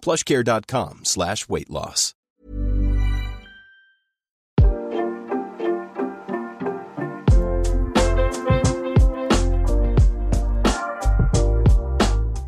[0.00, 2.14] plushcare.com slash weight loss.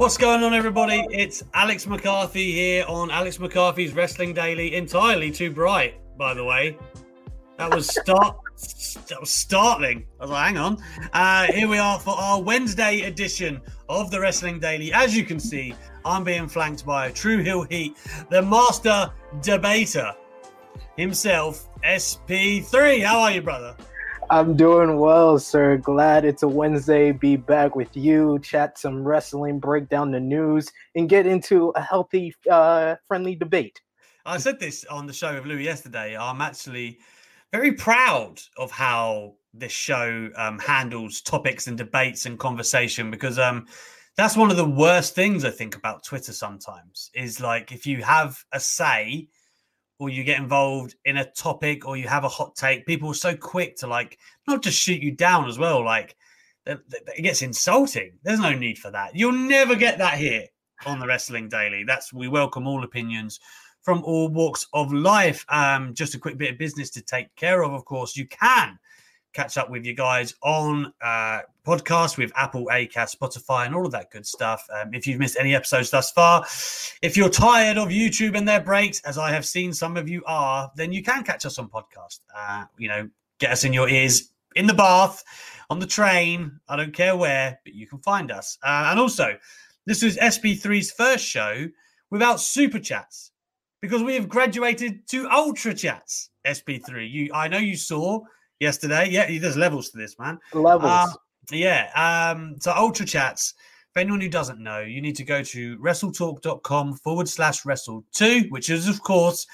[0.01, 1.07] What's going on, everybody?
[1.11, 4.75] It's Alex McCarthy here on Alex McCarthy's Wrestling Daily.
[4.75, 6.79] Entirely too bright, by the way.
[7.59, 8.39] That was start.
[9.09, 10.07] that was startling.
[10.19, 10.79] I was like, hang on.
[11.13, 14.91] Uh, here we are for our Wednesday edition of the Wrestling Daily.
[14.91, 17.97] As you can see, I'm being flanked by True Hill Heat,
[18.31, 19.13] the master
[19.43, 20.13] debater
[20.97, 23.05] himself, SP3.
[23.05, 23.77] How are you, brother?
[24.31, 25.77] I'm doing well, sir.
[25.77, 27.13] Glad it's a Wednesday.
[27.13, 31.83] Be back with you, chat some wrestling, break down the news, and get into a
[31.83, 33.81] healthy, uh, friendly debate.
[34.25, 36.17] I said this on the show with Louis yesterday.
[36.17, 37.01] I'm actually
[37.53, 43.67] very proud of how this show um, handles topics and debates and conversation because um,
[44.21, 48.03] that's one of the worst things I think about Twitter sometimes is like if you
[48.03, 49.29] have a say
[49.99, 53.15] or you get involved in a topic or you have a hot take, people are
[53.15, 55.83] so quick to like not just shoot you down as well.
[55.83, 56.17] Like
[56.67, 58.19] it gets insulting.
[58.23, 59.17] There's no need for that.
[59.17, 60.45] You'll never get that here
[60.85, 61.85] on the Wrestling Daily.
[61.85, 63.41] That's we welcome all opinions
[63.81, 65.47] from all walks of life.
[65.49, 67.73] Um, just a quick bit of business to take care of.
[67.73, 68.79] Of course, you can
[69.33, 73.93] catch up with you guys on uh, podcast with Apple, Acast, Spotify, and all of
[73.93, 74.67] that good stuff.
[74.73, 76.45] Um, if you've missed any episodes thus far,
[77.03, 80.23] if you're tired of YouTube and their breaks, as I have seen some of you
[80.27, 82.21] are, then you can catch us on podcast.
[82.35, 83.09] Uh, you know,
[83.39, 85.23] get us in your ears in the bath,
[85.69, 86.59] on the train.
[86.69, 88.59] I don't care where, but you can find us.
[88.63, 89.37] Uh, and also,
[89.87, 91.69] this is SP3's first show
[92.11, 93.33] without super chats
[93.81, 96.31] because we have graduated to ultra chats.
[96.47, 98.21] SP3, you, I know you saw
[98.61, 99.09] yesterday.
[99.11, 100.39] Yeah, there's levels to this, man.
[100.53, 100.85] Levels.
[100.85, 101.17] Um,
[101.51, 101.91] yeah.
[102.35, 103.55] Um, so Ultra Chats.
[103.93, 108.47] For anyone who doesn't know, you need to go to wrestletalk.com forward slash wrestle two,
[108.51, 109.49] which is, of course,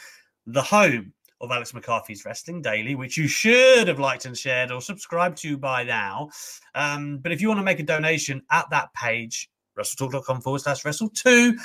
[0.46, 4.82] the home of Alex McCarthy's Wrestling Daily, which you should have liked and shared or
[4.82, 6.28] subscribed to by now.
[6.74, 10.84] Um, but if you want to make a donation at that page, wrestletalk.com forward slash
[10.84, 11.56] wrestle two,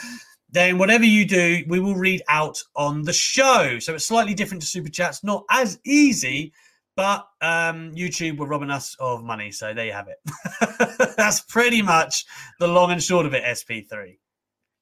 [0.49, 3.79] then whatever you do, we will read out on the show.
[3.79, 6.53] So it's slightly different to Super Chats, not as easy
[7.01, 10.19] but um, YouTube were robbing us of money, so there you have it.
[11.17, 12.25] That's pretty much
[12.59, 13.43] the long and short of it.
[13.43, 14.19] SP3.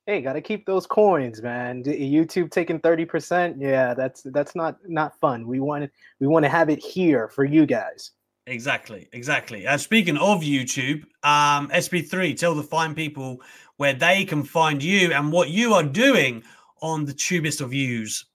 [0.05, 1.81] Hey, gotta keep those coins, man.
[1.81, 3.55] YouTube taking thirty percent.
[3.57, 5.47] Yeah, that's that's not not fun.
[5.47, 8.11] We want we want to have it here for you guys.
[8.47, 9.59] Exactly, exactly.
[9.59, 13.39] And uh, speaking of YouTube, um, SP3, tell the fine people
[13.77, 16.43] where they can find you and what you are doing
[16.81, 18.25] on the tubest of views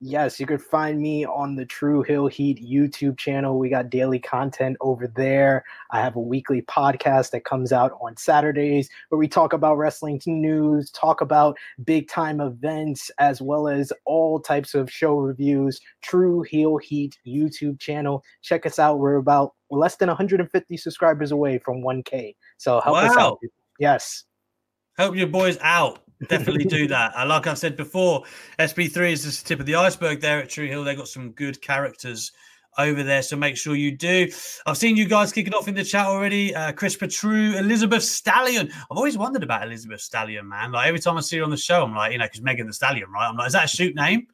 [0.00, 3.58] yes, you can find me on the True Hill Heat YouTube channel.
[3.58, 5.64] We got daily content over there.
[5.90, 10.20] I have a weekly podcast that comes out on Saturdays where we talk about wrestling
[10.26, 15.80] news, talk about big time events, as well as all types of show reviews.
[16.02, 18.22] True Hill Heat YouTube channel.
[18.42, 18.98] Check us out.
[18.98, 22.34] We're about less than 150 subscribers away from 1K.
[22.56, 23.06] So help wow.
[23.06, 23.38] us out.
[23.78, 24.24] Yes.
[24.96, 27.12] Help your boys out definitely do that.
[27.16, 28.24] Uh, like I've said before,
[28.58, 30.84] SP3 is just the tip of the iceberg there at True Hill.
[30.84, 32.32] They've got some good characters
[32.76, 34.30] over there, so make sure you do.
[34.66, 36.54] I've seen you guys kicking off in the chat already.
[36.54, 38.70] Uh, Chris Petru, Elizabeth Stallion.
[38.72, 40.72] I've always wondered about Elizabeth Stallion, man.
[40.72, 42.66] Like every time I see her on the show, I'm like, you know, because Megan
[42.66, 43.28] Thee Stallion, right?
[43.28, 44.26] I'm like, is that a shoot name?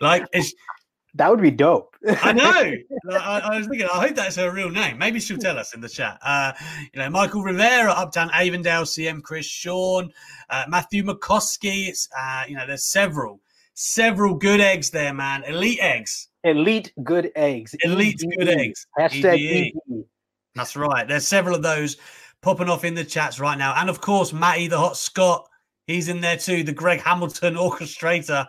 [0.00, 0.54] like, it's
[1.16, 1.96] that would be dope.
[2.22, 2.72] I know.
[3.18, 4.98] I, I, was thinking, I hope that's her real name.
[4.98, 6.18] Maybe she'll tell us in the chat.
[6.22, 6.52] Uh,
[6.92, 10.12] you know, Michael Rivera, Uptown Avondale, CM Chris Sean,
[10.50, 11.88] uh, Matthew McCoskey.
[11.88, 13.40] It's, uh, you know, there's several,
[13.74, 15.42] several good eggs there, man.
[15.44, 16.28] Elite eggs.
[16.44, 17.74] Elite good eggs.
[17.82, 18.36] Elite E-D-E.
[18.36, 18.86] good eggs.
[18.98, 20.04] Hashtag E-D-E.
[20.54, 21.08] That's right.
[21.08, 21.96] There's several of those
[22.42, 23.74] popping off in the chats right now.
[23.76, 25.48] And of course, Matty the Hot Scott.
[25.86, 28.46] He's in there too, the Greg Hamilton orchestrator.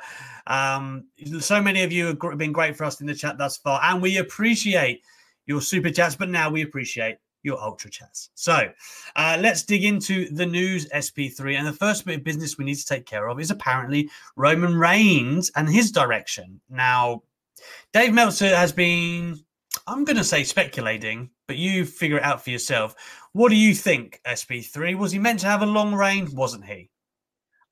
[0.48, 1.06] Um,
[1.40, 4.02] so many of you have been great for us in the chat thus far, and
[4.02, 5.04] we appreciate
[5.46, 8.30] your super chats, but now we appreciate your ultra chats.
[8.36, 8.70] So
[9.16, 11.58] uh, let's dig into the news SP3.
[11.58, 14.76] And the first bit of business we need to take care of is apparently Roman
[14.76, 16.60] Reigns and his direction.
[16.70, 17.24] Now,
[17.94, 19.40] Dave Meltzer has been,
[19.88, 22.96] I'm going to say speculating, but you figure it out for yourself.
[23.32, 24.96] What do you think, SP3?
[24.96, 26.28] Was he meant to have a long reign?
[26.34, 26.90] Wasn't he?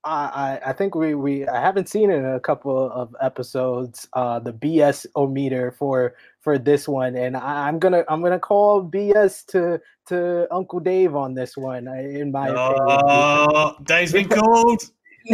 [0.05, 4.39] I, I think we, we I haven't seen it in a couple of episodes uh
[4.39, 8.83] the BS o meter for for this one and I, am gonna I'm gonna call
[8.83, 13.83] BS to to Uncle Dave on this one in my oh, opinion.
[13.83, 14.83] Dave's been called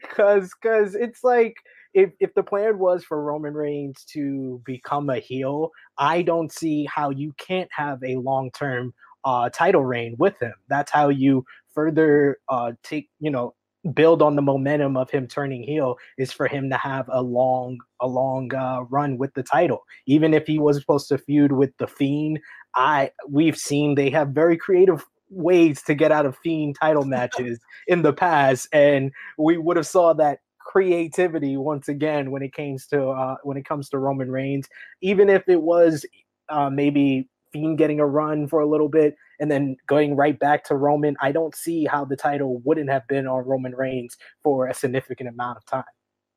[0.00, 1.56] because because it's like
[1.92, 6.86] if if the plan was for Roman Reigns to become a heel, I don't see
[6.86, 8.94] how you can't have a long term
[9.24, 10.54] uh, title reign with him.
[10.68, 11.44] That's how you
[11.80, 13.54] further uh, take you know
[13.94, 17.78] build on the momentum of him turning heel is for him to have a long
[18.00, 19.80] a long uh, run with the title.
[20.06, 22.38] Even if he was supposed to feud with the fiend
[22.74, 27.58] i we've seen they have very creative ways to get out of fiend title matches
[27.88, 32.86] in the past and we would have saw that creativity once again when it comes
[32.86, 34.68] to uh, when it comes to roman reigns.
[35.00, 36.04] Even if it was
[36.50, 40.64] uh, maybe fiend getting a run for a little bit and then going right back
[40.64, 44.68] to Roman, I don't see how the title wouldn't have been on Roman Reigns for
[44.68, 45.84] a significant amount of time.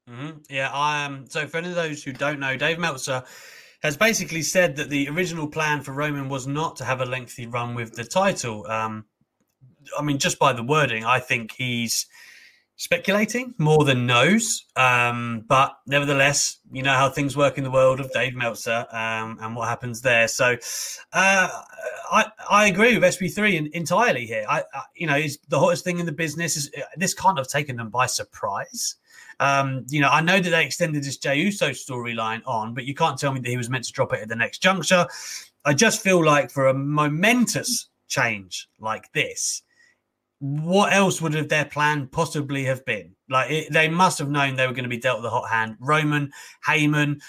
[0.09, 0.37] Mm-hmm.
[0.49, 0.71] Yeah.
[0.71, 3.23] Um, so, for any of those who don't know, Dave Meltzer
[3.83, 7.47] has basically said that the original plan for Roman was not to have a lengthy
[7.47, 8.65] run with the title.
[8.67, 9.05] Um,
[9.97, 12.05] I mean, just by the wording, I think he's
[12.75, 14.65] speculating more than knows.
[14.75, 19.37] Um, but nevertheless, you know how things work in the world of Dave Meltzer um,
[19.41, 20.27] and what happens there.
[20.27, 20.57] So
[21.13, 21.47] uh,
[22.11, 24.45] I, I agree with SP3 entirely here.
[24.49, 26.57] I, I, you know, is the hottest thing in the business.
[26.57, 28.95] Is this can't have taken them by surprise.
[29.39, 32.93] Um, you know, I know that they extended this Jey Uso storyline on, but you
[32.93, 35.07] can't tell me that he was meant to drop it at the next juncture.
[35.65, 39.63] I just feel like for a momentous change like this,
[40.43, 43.15] what else would have their plan possibly have been?
[43.29, 45.77] Like it, they must have known they were going to be dealt the hot hand.
[45.79, 46.33] Roman,
[46.67, 47.21] Heyman,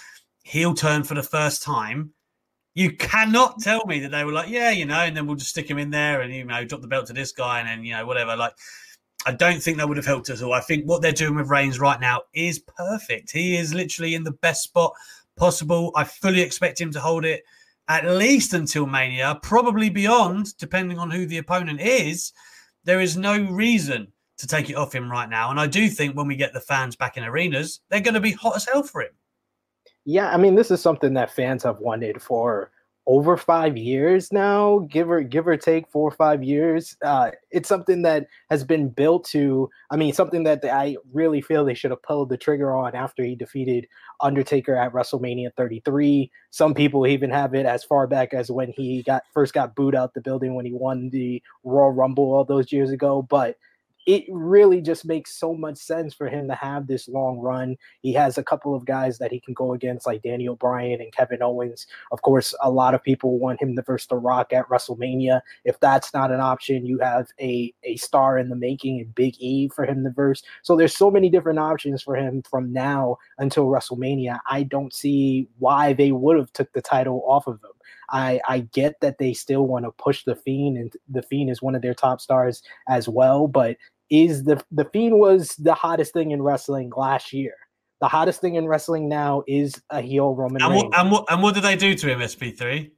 [0.43, 2.13] heel turn for the first time.
[2.75, 3.63] You cannot mm.
[3.63, 5.79] tell me that they were like, yeah, you know, and then we'll just stick him
[5.79, 8.05] in there and you know drop the belt to this guy and then you know
[8.05, 8.35] whatever.
[8.35, 8.55] Like,
[9.27, 10.53] I don't think that would have helped us all.
[10.53, 13.31] I think what they're doing with Reigns right now is perfect.
[13.31, 14.93] He is literally in the best spot
[15.37, 15.93] possible.
[15.95, 17.45] I fully expect him to hold it
[17.87, 22.33] at least until Mania, probably beyond, depending on who the opponent is
[22.85, 24.09] there is no reason
[24.39, 25.51] to take it off him right now.
[25.51, 28.21] And I do think when we get the fans back in arenas, they're going to
[28.21, 29.13] be hot as hell for him.
[30.05, 32.71] Yeah, I mean, this is something that fans have wanted for
[33.07, 36.97] over five years now, give or give or take four or five years.
[37.05, 39.69] Uh, it's something that has been built to.
[39.91, 43.23] I mean, something that I really feel they should have pulled the trigger on after
[43.23, 43.87] he defeated
[44.23, 46.31] Undertaker at WrestleMania 33.
[46.51, 49.95] Some people even have it as far back as when he got first got booed
[49.95, 53.21] out the building when he won the Royal Rumble all those years ago.
[53.21, 53.59] But
[54.07, 57.77] it really just makes so much sense for him to have this long run.
[58.03, 61.13] He has a couple of guys that he can go against, like Daniel Bryan and
[61.13, 61.87] Kevin Owens.
[62.13, 65.41] Of course, a lot of people want him to verse The Rock at WrestleMania.
[65.65, 69.37] If that's not an option, you have a, a star in the making in Big
[69.39, 70.43] E for him to verse.
[70.63, 74.39] So there's so many different options for him from now until WrestleMania.
[74.47, 77.71] I don't see why they would have took the title off of him.
[78.11, 81.63] I, I get that they still want to push the Fiend, and the Fiend is
[81.63, 83.49] one of their top stars as well.
[83.49, 83.77] But
[84.11, 87.55] is the the Fiend was the hottest thing in wrestling last year.
[88.01, 91.43] The hottest thing in wrestling now is a heel Roman and What, and, what, and
[91.43, 92.91] what did they do to him, SP3?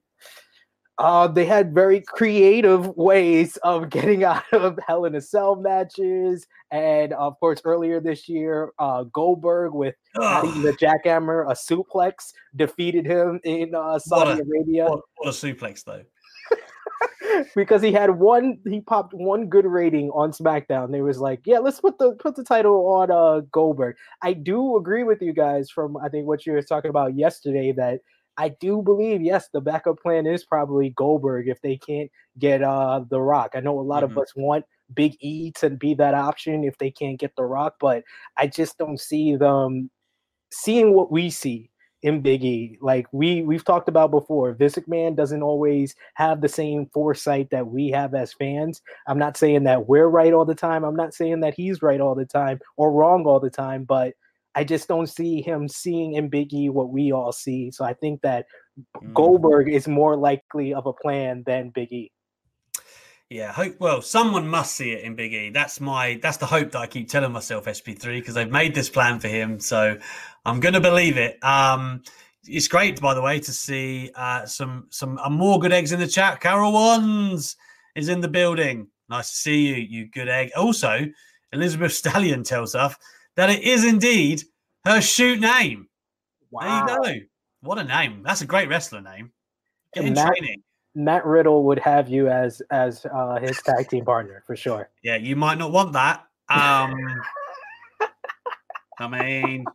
[0.99, 6.47] Uh, they had very creative ways of getting out of Hell in a Cell matches,
[6.71, 13.41] and of course, earlier this year, uh, Goldberg with the jackhammer, a suplex, defeated him
[13.45, 14.85] in uh, Saudi what a, Arabia.
[14.87, 16.03] What, what a suplex, though!
[17.55, 20.91] because he had one he popped one good rating on SmackDown.
[20.91, 23.97] They was like, yeah, let's put the put the title on uh Goldberg.
[24.23, 27.73] I do agree with you guys from I think what you were talking about yesterday
[27.73, 28.01] that
[28.39, 33.05] I do believe yes, the backup plan is probably Goldberg if they can't get uh
[33.09, 33.53] The Rock.
[33.55, 34.17] I know a lot mm-hmm.
[34.17, 37.75] of us want Big E to be that option if they can't get The Rock,
[37.81, 38.05] but
[38.37, 39.91] I just don't see them
[40.53, 41.71] seeing what we see
[42.03, 42.79] in Biggie.
[42.81, 47.67] Like we we've talked about before, Vince McMahon doesn't always have the same foresight that
[47.67, 48.83] we have as fans.
[49.07, 50.85] I'm not saying that we're right all the time.
[50.85, 54.15] I'm not saying that he's right all the time or wrong all the time, but
[54.55, 57.71] I just don't see him seeing in Biggie what we all see.
[57.71, 58.47] So I think that
[58.99, 59.13] mm.
[59.13, 62.11] Goldberg is more likely of a plan than Biggie.
[63.29, 63.81] Yeah, hope.
[63.81, 65.51] Well, someone must see it in Big E.
[65.51, 66.21] That's my.
[66.23, 67.65] That's the hope that I keep telling myself.
[67.65, 69.99] SP3 because they've made this plan for him, so
[70.45, 71.43] I'm gonna believe it.
[71.43, 72.03] Um,
[72.45, 75.99] it's great, by the way, to see uh, some some uh, more good eggs in
[75.99, 76.41] the chat.
[76.41, 77.57] Carol Wands
[77.97, 78.87] is in the building.
[79.09, 80.51] Nice to see you, you good egg.
[80.57, 81.07] Also,
[81.53, 82.95] Elizabeth Stallion tells us
[83.35, 84.43] that it is indeed
[84.85, 85.89] her shoot name.
[86.53, 86.87] Wow.
[86.87, 87.27] There you go.
[87.63, 88.23] What a name.
[88.23, 89.33] That's a great wrestler name.
[89.95, 90.63] Get in training.
[90.97, 94.89] Matt Riddle would have you as as uh, his tag team partner for sure.
[95.05, 96.25] Yeah, you might not want that.
[96.49, 96.95] Um,
[98.99, 99.67] I mean,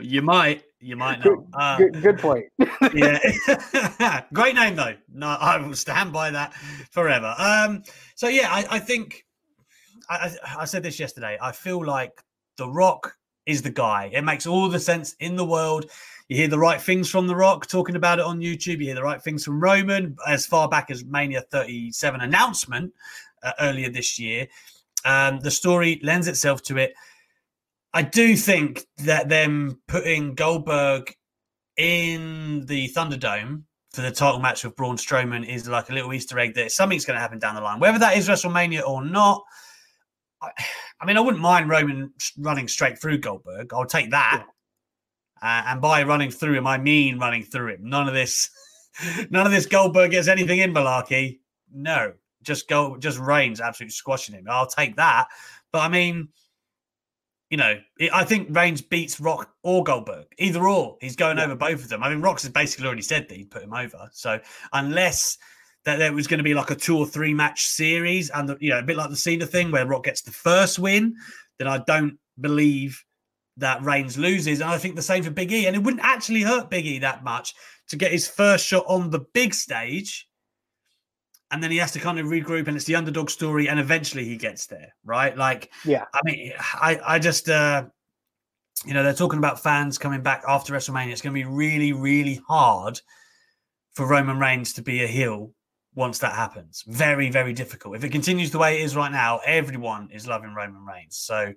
[0.00, 1.38] you might, you might not.
[1.54, 2.46] Uh, Good, good point.
[2.92, 4.96] yeah, great name though.
[5.12, 6.52] No, I will stand by that
[6.90, 7.32] forever.
[7.38, 7.84] Um,
[8.16, 9.24] so yeah, I, I think
[10.08, 11.38] I, I, I said this yesterday.
[11.40, 12.20] I feel like
[12.56, 13.14] The Rock
[13.46, 14.10] is the guy.
[14.12, 15.86] It makes all the sense in the world.
[16.30, 18.78] You hear the right things from The Rock talking about it on YouTube.
[18.78, 22.92] You hear the right things from Roman as far back as Mania 37 announcement
[23.42, 24.46] uh, earlier this year.
[25.04, 26.94] Um, the story lends itself to it.
[27.92, 31.12] I do think that them putting Goldberg
[31.76, 36.38] in the Thunderdome for the title match with Braun Strowman is like a little Easter
[36.38, 37.80] egg that something's going to happen down the line.
[37.80, 39.42] Whether that is WrestleMania or not,
[40.40, 40.50] I,
[41.00, 43.74] I mean, I wouldn't mind Roman running straight through Goldberg.
[43.74, 44.46] I'll take that.
[45.42, 47.80] Uh, and by running through him, I mean running through him.
[47.88, 48.50] None of this,
[49.30, 51.38] none of this Goldberg gets anything in Malarkey.
[51.72, 54.46] No, just go, just Reigns absolutely squashing him.
[54.48, 55.28] I'll take that.
[55.72, 56.28] But I mean,
[57.50, 60.96] you know, it, I think Reigns beats Rock or Goldberg, either or.
[61.00, 62.02] He's going over both of them.
[62.02, 64.08] I mean, Rock's has basically already said that he'd put him over.
[64.12, 64.40] So
[64.72, 65.36] unless
[65.84, 68.56] that there was going to be like a two or three match series, and the,
[68.60, 71.16] you know, a bit like the Cena thing where Rock gets the first win,
[71.58, 73.04] then I don't believe
[73.56, 74.60] that Reigns loses.
[74.60, 75.66] And I think the same for Big E.
[75.66, 77.54] And it wouldn't actually hurt Big E that much
[77.88, 80.28] to get his first shot on the big stage.
[81.50, 84.24] And then he has to kind of regroup, and it's the underdog story, and eventually
[84.24, 85.36] he gets there, right?
[85.36, 86.04] Like, Yeah.
[86.14, 87.86] I mean, I, I just, uh,
[88.86, 91.10] you know, they're talking about fans coming back after WrestleMania.
[91.10, 93.00] It's going to be really, really hard
[93.94, 95.50] for Roman Reigns to be a heel
[95.96, 96.84] once that happens.
[96.86, 97.96] Very, very difficult.
[97.96, 101.16] If it continues the way it is right now, everyone is loving Roman Reigns.
[101.16, 101.52] So,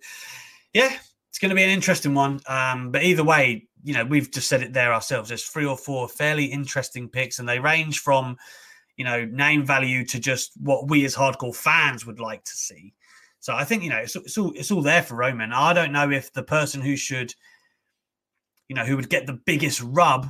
[0.74, 0.98] yeah,
[1.34, 2.40] it's going to be an interesting one.
[2.46, 5.30] Um, but either way, you know, we've just said it there ourselves.
[5.30, 8.38] There's three or four fairly interesting picks, and they range from,
[8.98, 12.94] you know, name value to just what we as hardcore fans would like to see.
[13.40, 15.54] So I think you know it's, it's all it's all there for Roman.
[15.54, 17.34] I don't know if the person who should,
[18.68, 20.28] you know, who would get the biggest rub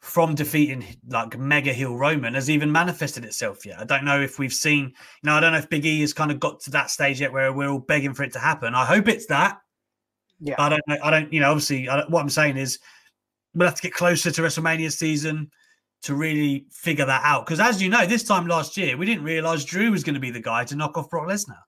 [0.00, 3.78] from defeating like mega heel Roman has even manifested itself yet.
[3.78, 4.94] I don't know if we've seen, you
[5.24, 7.30] know, I don't know if Big E has kind of got to that stage yet
[7.30, 8.74] where we're all begging for it to happen.
[8.74, 9.58] I hope it's that.
[10.40, 10.54] Yeah.
[10.58, 10.96] I don't know.
[11.02, 12.78] I don't, you know, obviously, what I'm saying is
[13.54, 15.50] we'll have to get closer to WrestleMania season
[16.02, 17.44] to really figure that out.
[17.44, 20.20] Because as you know, this time last year, we didn't realize Drew was going to
[20.20, 21.58] be the guy to knock off Brock Lesnar.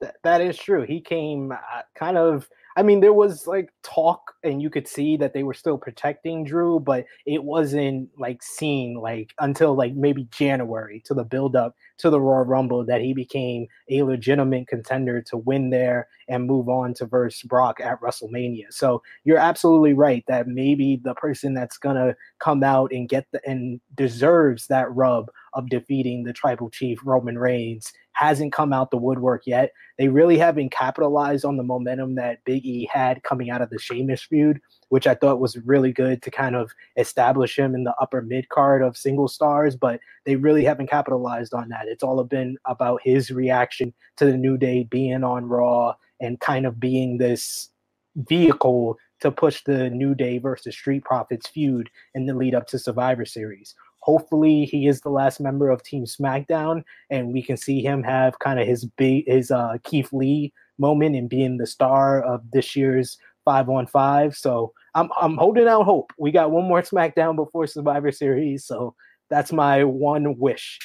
[0.00, 0.82] Th- that is true.
[0.82, 2.48] He came uh, kind of.
[2.76, 6.44] I mean, there was like talk, and you could see that they were still protecting
[6.44, 11.76] Drew, but it wasn't like seen like until like maybe January to the build up
[11.98, 16.68] to the Royal Rumble that he became a legitimate contender to win there and move
[16.68, 18.66] on to verse Brock at WrestleMania.
[18.70, 23.40] So you're absolutely right that maybe the person that's gonna come out and get the
[23.48, 28.96] and deserves that rub of defeating the tribal chief Roman Reigns hasn't come out the
[28.96, 29.72] woodwork yet.
[29.98, 33.78] They really haven't capitalized on the momentum that Big E had coming out of the
[33.78, 37.94] Sheamus feud, which I thought was really good to kind of establish him in the
[38.00, 41.88] upper mid card of single stars, but they really haven't capitalized on that.
[41.88, 46.66] It's all been about his reaction to the New Day being on Raw and kind
[46.66, 47.70] of being this
[48.16, 52.78] vehicle to push the New Day versus Street Profits feud in the lead up to
[52.78, 53.74] Survivor Series.
[54.02, 58.38] Hopefully, he is the last member of Team SmackDown, and we can see him have
[58.40, 62.74] kind of his big his uh, Keith Lee moment and being the star of this
[62.74, 64.34] year's five on five.
[64.36, 66.12] So I'm I'm holding out hope.
[66.18, 68.94] We got one more SmackDown before Survivor Series, so
[69.30, 70.78] that's my one wish.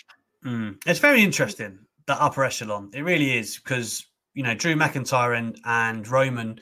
[0.46, 0.78] Mm.
[0.86, 2.92] It's very interesting that upper echelon.
[2.94, 6.60] It really is because you know Drew McIntyre and, and Roman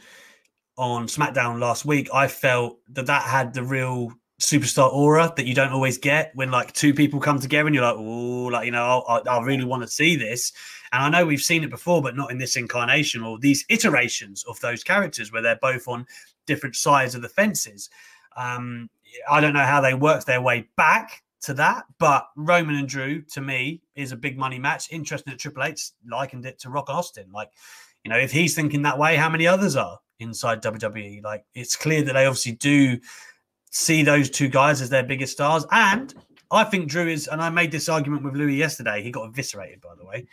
[0.78, 2.10] on SmackDown last week.
[2.14, 6.52] I felt that that had the real superstar aura that you don't always get when
[6.52, 9.64] like two people come together and you're like, oh, like you know, I, I really
[9.64, 10.52] want to see this.
[10.92, 14.44] And I know we've seen it before, but not in this incarnation or these iterations
[14.46, 16.06] of those characters where they're both on
[16.46, 17.90] different sides of the fences.
[18.38, 18.90] Um,
[19.30, 23.22] I don't know how they worked their way back to that, but Roman and Drew
[23.22, 24.92] to me is a big money match.
[24.92, 27.32] Interesting that Triple H likened it to Rock Austin.
[27.32, 27.52] Like,
[28.04, 31.24] you know, if he's thinking that way, how many others are inside WWE?
[31.24, 33.00] Like, it's clear that they obviously do
[33.76, 35.66] see those two guys as their biggest stars.
[35.70, 36.14] And
[36.50, 39.04] I think Drew is, and I made this argument with Louis yesterday.
[39.04, 40.28] He got eviscerated, by the way.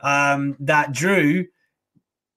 [0.00, 1.46] Um, that Drew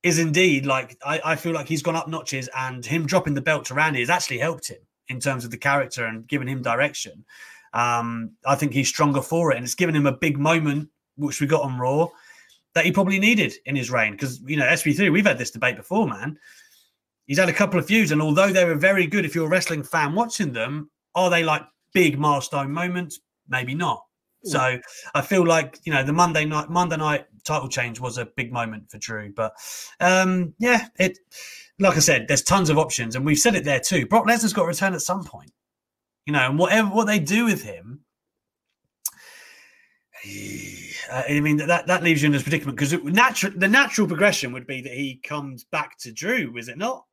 [0.04, 3.42] is indeed like I, I feel like he's gone up notches, and him dropping the
[3.42, 4.78] belt to Randy has actually helped him
[5.08, 7.26] in terms of the character and giving him direction.
[7.74, 11.42] Um, I think he's stronger for it, and it's given him a big moment, which
[11.42, 12.10] we got on Raw,
[12.76, 14.12] that he probably needed in his reign.
[14.12, 16.38] Because you know, SB3, we've had this debate before, man.
[17.32, 19.50] He's had a couple of feuds, and although they were very good, if you're a
[19.50, 21.62] wrestling fan watching them, are they like
[21.94, 23.22] big milestone moments?
[23.48, 24.04] Maybe not.
[24.44, 24.78] So
[25.16, 28.52] I feel like you know the Monday night Monday night title change was a big
[28.52, 29.32] moment for Drew.
[29.34, 29.54] But
[30.02, 31.20] um, yeah, it
[31.80, 34.06] like I said, there's tons of options, and we've said it there too.
[34.08, 35.54] Brock Lesnar's got to return at some point,
[36.26, 38.02] you know, and whatever what they do with him.
[41.10, 44.68] I mean that that leaves you in this predicament because natural the natural progression would
[44.68, 47.06] be that he comes back to Drew, is it not?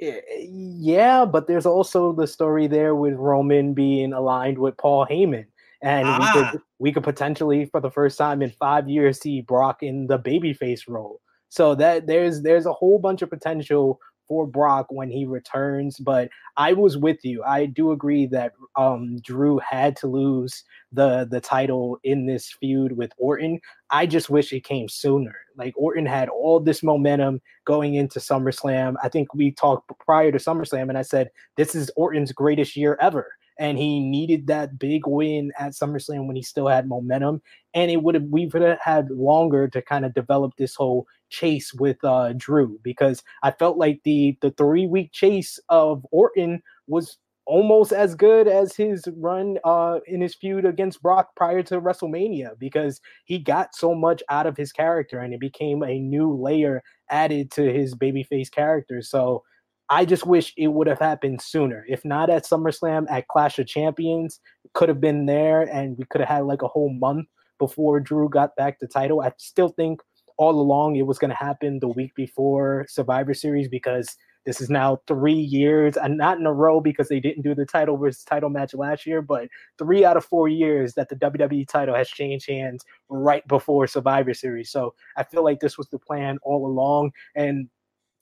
[0.00, 5.46] Yeah, but there's also the story there with Roman being aligned with Paul Heyman
[5.82, 6.18] and ah.
[6.18, 10.06] we could we could potentially for the first time in five years see Brock in
[10.06, 11.20] the babyface role.
[11.48, 13.98] So that there's there's a whole bunch of potential
[14.30, 15.98] for Brock when he returns.
[15.98, 17.42] But I was with you.
[17.42, 22.92] I do agree that um, Drew had to lose the the title in this feud
[22.92, 23.60] with Orton.
[23.90, 25.34] I just wish it came sooner.
[25.56, 28.94] Like Orton had all this momentum going into SummerSlam.
[29.02, 32.96] I think we talked prior to SummerSlam, and I said this is Orton's greatest year
[33.00, 33.26] ever
[33.58, 37.42] and he needed that big win at SummerSlam when he still had momentum.
[37.74, 41.06] And it would have we would have had longer to kind of develop this whole
[41.30, 46.62] chase with uh, Drew because I felt like the the three week chase of Orton
[46.86, 51.80] was almost as good as his run uh, in his feud against Brock prior to
[51.80, 56.32] WrestleMania because he got so much out of his character and it became a new
[56.32, 59.02] layer added to his babyface character.
[59.02, 59.42] So
[59.88, 61.84] I just wish it would have happened sooner.
[61.88, 64.38] If not at SummerSlam, at Clash of Champions,
[64.72, 67.26] could have been there, and we could have had like a whole month
[67.58, 69.20] before Drew got back the title.
[69.20, 70.00] I still think
[70.40, 74.16] all along it was going to happen the week before Survivor Series because
[74.46, 77.66] this is now three years and not in a row because they didn't do the
[77.66, 79.48] title versus title match last year, but
[79.78, 84.32] three out of four years that the WWE title has changed hands right before Survivor
[84.32, 84.70] Series.
[84.70, 87.12] So I feel like this was the plan all along.
[87.36, 87.68] And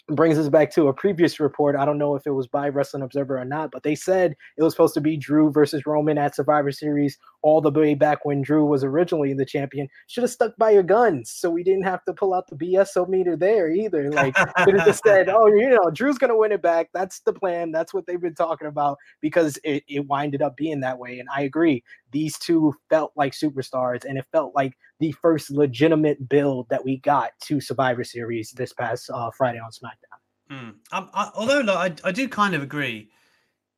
[0.09, 1.77] brings us back to a previous report.
[1.77, 4.63] I don't know if it was by Wrestling Observer or not, but they said it
[4.63, 8.43] was supposed to be Drew versus Roman at Survivor Series all the way back when
[8.43, 9.89] Drew was originally the champion.
[10.07, 13.09] Should have stuck by your guns so we didn't have to pull out the BSO
[13.09, 14.11] meter there either.
[14.11, 16.89] Like, could have just said, oh, you know, Drew's going to win it back.
[16.95, 17.71] That's the plan.
[17.71, 21.19] That's what they've been talking about because it, it winded up being that way.
[21.19, 21.85] And I agree.
[22.11, 26.99] These two felt like superstars and it felt like the first legitimate build that we
[26.99, 30.19] got to Survivor Series this past uh, Friday on SmackDown.
[30.51, 30.75] Mm.
[30.93, 33.11] I, although like, I, I do kind of agree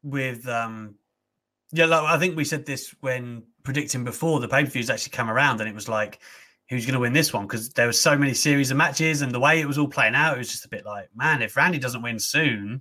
[0.02, 0.94] with um,
[1.72, 5.10] yeah, like, I think we said this when predicting before the pay per views actually
[5.10, 6.20] come around, and it was like,
[6.68, 7.46] who's going to win this one?
[7.46, 10.14] Because there were so many series of matches, and the way it was all playing
[10.14, 12.80] out, it was just a bit like, man, if Randy doesn't win soon,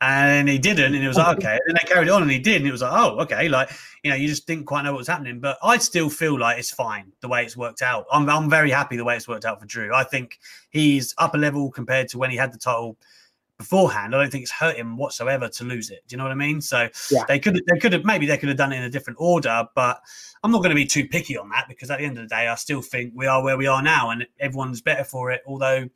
[0.00, 1.58] and he didn't, and it was like, okay.
[1.66, 3.48] And they carried on, and he did, and it was like, oh, okay.
[3.48, 3.70] Like,
[4.04, 5.40] you know, you just didn't quite know what was happening.
[5.40, 8.06] But I still feel like it's fine the way it's worked out.
[8.12, 9.92] I'm, I'm very happy the way it's worked out for Drew.
[9.92, 10.38] I think
[10.70, 12.96] he's up a level compared to when he had the title
[13.58, 14.14] beforehand.
[14.14, 16.04] I don't think it's hurt him whatsoever to lose it.
[16.06, 16.60] Do you know what I mean?
[16.60, 17.24] So yeah.
[17.26, 19.18] they could have they could have maybe they could have done it in a different
[19.20, 20.00] order, but
[20.44, 22.34] I'm not going to be too picky on that because at the end of the
[22.34, 25.42] day, I still think we are where we are now, and everyone's better for it.
[25.46, 25.88] Although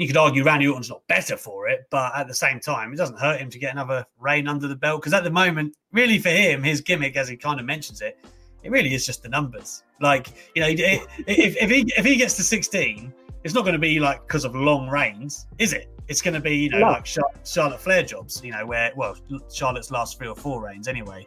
[0.00, 2.96] you could argue Randy Orton's not better for it, but at the same time, it
[2.96, 6.18] doesn't hurt him to get another reign under the belt because at the moment, really
[6.18, 8.18] for him, his gimmick, as he kind of mentions it,
[8.62, 9.82] it really is just the numbers.
[10.00, 13.12] Like you know, if if he if he gets to 16,
[13.44, 15.88] it's not going to be like because of long reigns, is it?
[16.08, 16.86] It's going to be you know no.
[16.88, 19.16] like Charlotte Flair jobs, you know, where well
[19.52, 21.26] Charlotte's last three or four reigns anyway.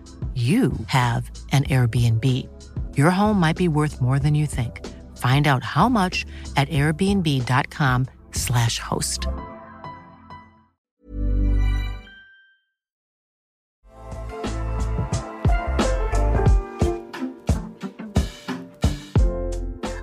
[0.35, 2.47] you have an Airbnb.
[2.95, 4.87] Your home might be worth more than you think.
[5.17, 9.27] Find out how much at airbnb.com/slash host.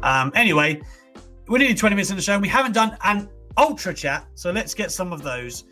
[0.03, 0.83] Um, anyway,
[1.49, 2.39] we're nearly 20 minutes in the show.
[2.39, 5.65] We haven't done an ultra chat, so let's get some of those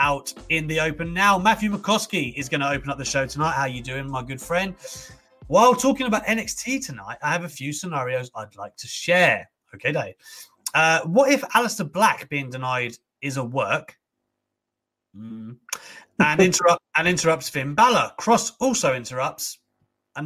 [0.00, 1.38] out in the open now.
[1.38, 3.52] Matthew McCoskey is going to open up the show tonight.
[3.52, 4.74] How are you doing, my good friend?
[5.46, 9.48] While talking about NXT tonight, I have a few scenarios I'd like to share.
[9.74, 10.14] Okay, Dave.
[10.74, 13.96] Uh, what if Aleister Black being denied is a work?
[15.16, 15.56] Mm.
[16.18, 18.12] And interrupt and interrupts Finn Balor.
[18.18, 19.58] Kross also interrupts.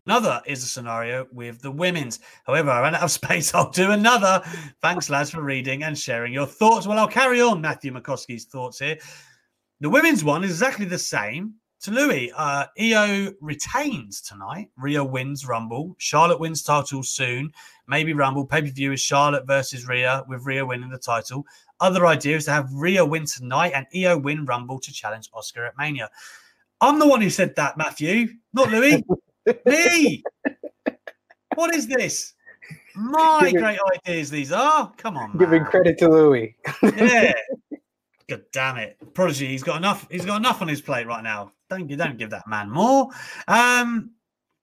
[0.07, 2.21] Another is a scenario with the women's.
[2.47, 3.55] However, I ran out of space.
[3.55, 4.43] I'll do another.
[4.83, 6.87] Thanks, lads, for reading and sharing your thoughts.
[6.87, 8.99] Well, I'll carry on Matthew McCoskey's thoughts here.
[9.85, 11.57] The women's one is exactly the same.
[11.83, 14.71] To Louis, uh, Io retains tonight.
[14.79, 15.95] Rhea wins Rumble.
[15.99, 17.53] Charlotte wins title soon.
[17.87, 18.47] Maybe Rumble.
[18.47, 21.45] Pay per view is Charlotte versus Rhea, with Rhea winning the title.
[21.81, 25.69] Other idea is to have Rhea win tonight and Io win Rumble to challenge Asuka
[25.69, 26.09] at Mania.
[26.81, 29.05] I'm the one who said that, Matthew, not Louis.
[29.67, 30.23] Me.
[31.57, 32.33] What is this?
[32.97, 34.91] My Giving- great ideas these are.
[34.97, 36.57] Come on, Giving credit to Louis.
[36.83, 37.35] Yeah.
[38.29, 38.97] God damn it.
[39.15, 41.53] Prodigy, he's got enough, he's got enough on his plate right now.
[41.71, 43.09] Don't you don't give that man more.
[43.49, 44.13] Um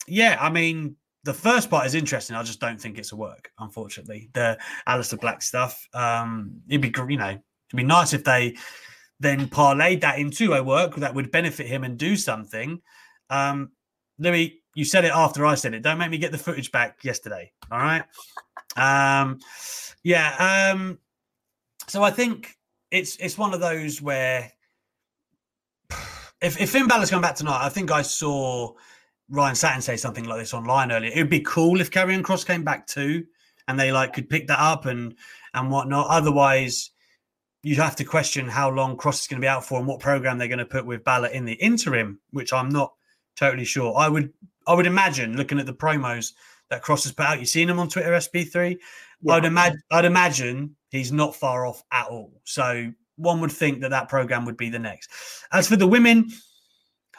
[0.07, 2.35] yeah, I mean the first part is interesting.
[2.35, 4.29] I just don't think it's a work, unfortunately.
[4.33, 5.87] The Aleister Black stuff.
[5.93, 8.57] Um, it'd be you know, it'd be nice if they
[9.19, 12.81] then parlayed that into a work that would benefit him and do something.
[13.29, 13.71] Um,
[14.17, 15.83] Louis, you said it after I said it.
[15.83, 17.51] Don't make me get the footage back yesterday.
[17.71, 18.03] All right.
[18.75, 19.39] Um,
[20.03, 20.71] yeah.
[20.73, 20.97] Um,
[21.87, 22.55] so I think
[22.91, 24.51] it's it's one of those where
[26.41, 28.73] if, if Finn Balor's come back tonight, I think I saw
[29.29, 31.11] Ryan Satin say something like this online earlier.
[31.13, 33.25] It would be cool if Karrion Kross came back too,
[33.67, 35.15] and they like could pick that up and
[35.53, 36.07] and whatnot.
[36.09, 36.91] Otherwise,
[37.63, 39.99] you'd have to question how long Kross is going to be out for and what
[39.99, 42.93] program they're going to put with Balor in the interim, which I'm not
[43.37, 43.95] totally sure.
[43.97, 44.33] I would
[44.67, 46.33] I would imagine looking at the promos
[46.69, 47.39] that Kross has put out.
[47.39, 48.77] You've seen him on Twitter, SP3.
[49.29, 52.41] I'd imagine I'd imagine he's not far off at all.
[52.43, 55.09] So one would think that that program would be the next.
[55.51, 56.29] As for the women,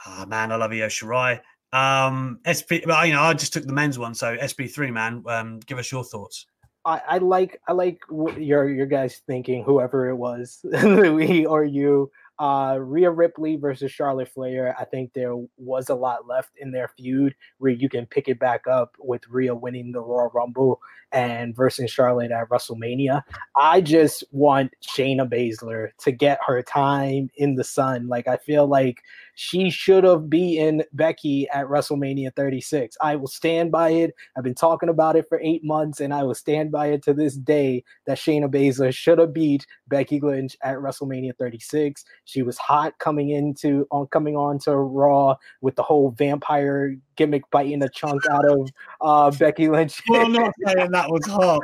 [0.06, 1.40] ah man, I love Io Shirai.
[1.72, 5.24] Um, SP, well, you know, I just took the men's one, so SB3 man.
[5.26, 6.46] Um, give us your thoughts.
[6.84, 12.10] I, I like I like your your guys thinking, whoever it was, Louis or you.
[12.42, 14.74] Uh, Rhea Ripley versus Charlotte Flair.
[14.76, 18.40] I think there was a lot left in their feud where you can pick it
[18.40, 20.80] back up with Rhea winning the Royal Rumble
[21.12, 23.22] and versus Charlotte at WrestleMania.
[23.54, 28.08] I just want Shayna Baszler to get her time in the sun.
[28.08, 29.02] Like I feel like
[29.34, 32.96] she should have beaten Becky at WrestleMania 36.
[33.00, 34.14] I will stand by it.
[34.36, 37.14] I've been talking about it for eight months, and I will stand by it to
[37.14, 42.04] this day that Shayna Baszler should have beat Becky Lynch at WrestleMania 36.
[42.32, 47.42] She was hot coming into on coming on to Raw with the whole vampire gimmick
[47.50, 48.70] biting a chunk out of
[49.02, 50.00] uh, Becky Lynch.
[50.08, 51.60] Well, not saying that was hot.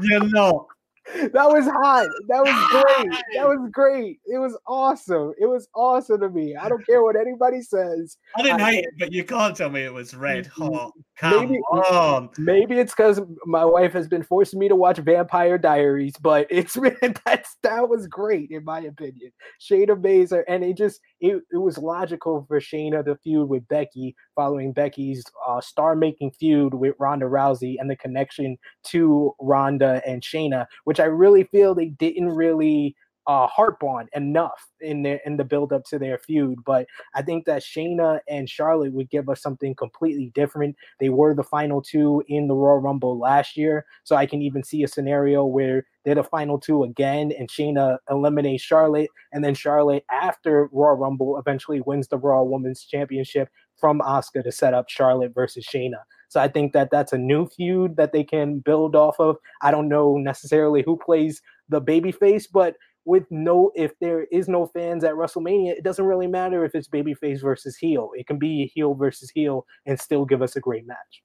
[0.00, 0.66] You're not.
[1.14, 2.06] That was hot.
[2.28, 3.22] That was great.
[3.34, 4.20] That was great.
[4.26, 5.32] It was awesome.
[5.40, 6.56] It was awesome to me.
[6.56, 8.16] I don't care what anybody says.
[8.36, 10.92] I didn't I- hate it, but you can't tell me it was red hot.
[11.18, 12.30] Come Maybe- on.
[12.38, 16.76] Maybe it's because my wife has been forcing me to watch Vampire Diaries, but it's
[17.00, 19.32] been that's that was great in my opinion.
[19.60, 24.14] Shayna Baszler, and it just it, it was logical for Shayna to feud with Becky
[24.34, 30.66] following Becky's uh, star-making feud with Ronda Rousey and the connection to Ronda and Shayna,
[30.84, 35.44] which I really feel they didn't really uh, harp on enough in the in the
[35.44, 36.58] build up to their feud.
[36.64, 40.74] But I think that Shayna and Charlotte would give us something completely different.
[40.98, 44.64] They were the final two in the Royal Rumble last year, so I can even
[44.64, 49.54] see a scenario where they're the final two again, and Shayna eliminates Charlotte, and then
[49.54, 54.88] Charlotte after Royal Rumble eventually wins the Raw Women's Championship from Asuka to set up
[54.88, 56.00] Charlotte versus Shayna.
[56.30, 59.36] So I think that that's a new feud that they can build off of.
[59.62, 64.66] I don't know necessarily who plays the babyface, but with no if there is no
[64.66, 68.10] fans at WrestleMania, it doesn't really matter if it's babyface versus heel.
[68.14, 71.22] It can be heel versus heel and still give us a great match.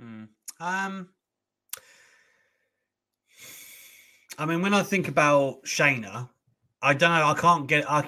[0.00, 0.28] Mm.
[0.60, 1.08] Um
[4.36, 6.28] I mean, when I think about Shayna,
[6.82, 7.28] I don't know.
[7.28, 7.90] I can't get.
[7.90, 8.06] I,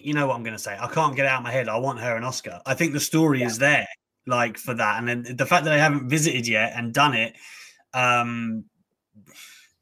[0.00, 0.76] you know what I'm going to say.
[0.80, 1.68] I can't get it out of my head.
[1.68, 2.60] I want her and Asuka.
[2.66, 3.46] I think the story yeah.
[3.46, 3.86] is there,
[4.26, 7.34] like for that, and then the fact that I haven't visited yet and done it,
[7.94, 8.64] um,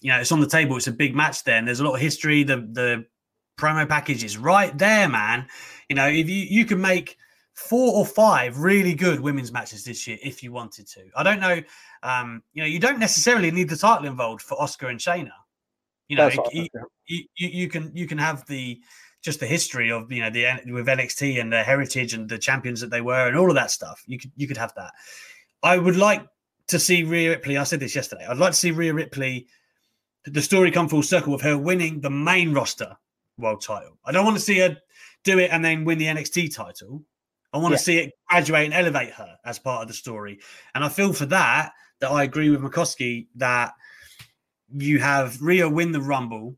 [0.01, 0.77] you know, it's on the table.
[0.77, 2.43] It's a big match there, and there's a lot of history.
[2.43, 3.07] The the
[3.59, 5.47] promo package is right there, man.
[5.89, 7.17] You know, if you you can make
[7.55, 11.05] four or five really good women's matches this year if you wanted to.
[11.17, 11.63] I don't know.
[12.03, 15.31] Um, you know, you don't necessarily need the title involved for Asuka and Shayna.
[16.09, 16.69] You know, you,
[17.07, 18.79] you, you, can you can have the
[19.25, 22.81] just the history of you know the with NXT and the heritage and the champions
[22.83, 24.03] that they were and all of that stuff.
[24.07, 24.93] You could you could have that.
[25.63, 26.27] I would like
[26.69, 27.57] to see Rhea Ripley.
[27.57, 28.27] I said this yesterday.
[28.29, 29.47] I'd like to see Rhea Ripley.
[30.27, 32.97] The story come full circle with her winning the main roster
[33.39, 33.99] world title.
[34.05, 34.77] I don't want to see her
[35.23, 37.03] do it and then win the NXT title.
[37.53, 37.79] I want yeah.
[37.79, 40.41] to see it graduate and elevate her as part of the story.
[40.75, 43.75] And I feel for that that I agree with McCoskey that
[44.77, 46.57] you have Rhea win the Rumble.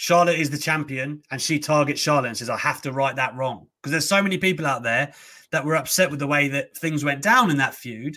[0.00, 3.34] Charlotte is the champion, and she targets Charlotte and says, I have to right that
[3.34, 3.66] wrong.
[3.82, 5.12] Because there's so many people out there
[5.50, 8.16] that were upset with the way that things went down in that feud.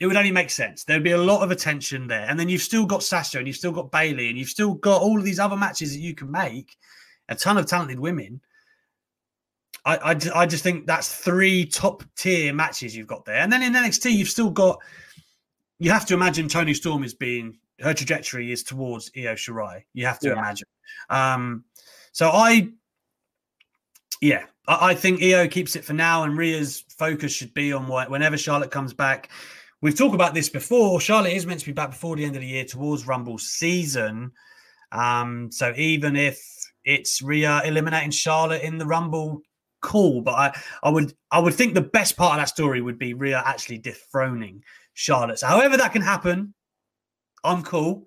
[0.00, 0.84] It would only make sense.
[0.84, 2.24] There'd be a lot of attention there.
[2.26, 5.02] And then you've still got Sasha and you've still got Bayley and you've still got
[5.02, 6.78] all of these other matches that you can make,
[7.28, 8.40] a ton of talented women.
[9.84, 13.36] I, I, I just think that's three top tier matches you've got there.
[13.36, 14.80] And then in NXT, you've still got,
[15.78, 19.82] you have to imagine Toni Storm is being her trajectory is towards Io Shirai.
[19.92, 20.38] You have to yeah.
[20.38, 20.68] imagine.
[21.10, 21.64] Um,
[22.12, 22.70] so I,
[24.20, 27.86] yeah, I, I, think Io keeps it for now, and Rhea's focus should be on
[27.86, 29.30] what, whenever Charlotte comes back.
[29.82, 31.00] We've talked about this before.
[31.00, 34.32] Charlotte is meant to be back before the end of the year towards Rumble season.
[34.90, 36.42] Um, so even if
[36.84, 39.42] it's Rhea eliminating Charlotte in the Rumble,
[39.82, 40.22] cool.
[40.22, 43.12] But I, I would, I would think the best part of that story would be
[43.12, 45.40] Rhea actually dethroning Charlotte.
[45.40, 46.54] So however that can happen,
[47.46, 48.06] I'm cool.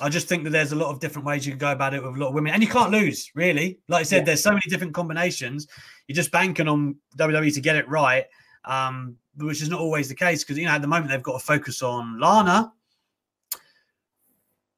[0.00, 2.02] I just think that there's a lot of different ways you can go about it
[2.02, 3.78] with a lot of women, and you can't lose, really.
[3.88, 4.24] Like I said, yeah.
[4.24, 5.68] there's so many different combinations.
[6.06, 8.26] You're just banking on WWE to get it right,
[8.66, 11.40] um, which is not always the case because you know at the moment they've got
[11.40, 12.72] to focus on Lana.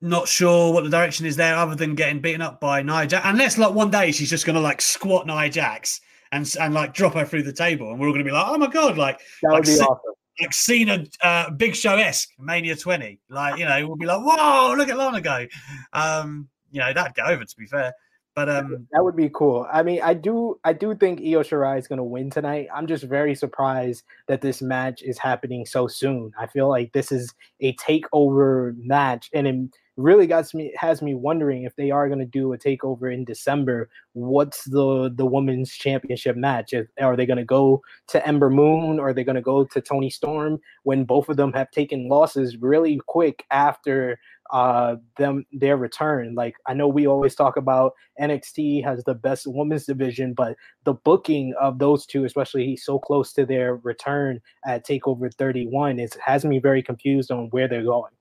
[0.01, 3.27] Not sure what the direction is there, other than getting beaten up by Nia Jax.
[3.27, 6.95] Unless like one day she's just going to like squat Nia Jax and and like
[6.95, 8.97] drop her through the table, and we're all going to be like, oh my god,
[8.97, 13.21] like that would like, be awesome like Cena uh, Big Show esque Mania 20.
[13.29, 15.47] Like, you know, we'll be like, whoa, look at Lana go.
[15.93, 17.95] Um, you know, that'd go over to be fair.
[18.35, 19.67] But um that would be cool.
[19.73, 22.69] I mean, I do I do think Io Shirai is gonna win tonight.
[22.73, 26.31] I'm just very surprised that this match is happening so soon.
[26.39, 31.13] I feel like this is a takeover match and in really got me has me
[31.13, 33.91] wondering if they are going to do a takeover in December.
[34.13, 36.73] What's the the women's championship match?
[37.01, 39.01] Are they going to go to Ember Moon?
[39.01, 42.09] Or are they going to go to Toni Storm when both of them have taken
[42.09, 44.19] losses really quick after
[44.51, 49.47] uh them their return like i know we always talk about nxt has the best
[49.47, 54.87] women's division but the booking of those two especially so close to their return at
[54.87, 58.13] takeover 31 is has me very confused on where they're going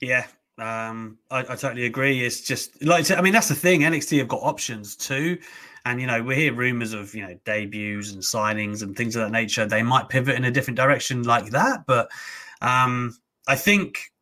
[0.00, 0.26] yeah
[0.58, 2.24] um, I, I, totally agree.
[2.24, 3.80] It's just like I mean that's the thing.
[3.80, 5.38] NXT have got options too,
[5.84, 9.22] and you know we hear rumors of you know debuts and signings and things of
[9.22, 9.66] that nature.
[9.66, 12.08] They might pivot in a different direction like that, but
[12.62, 13.16] um,
[13.48, 14.12] I think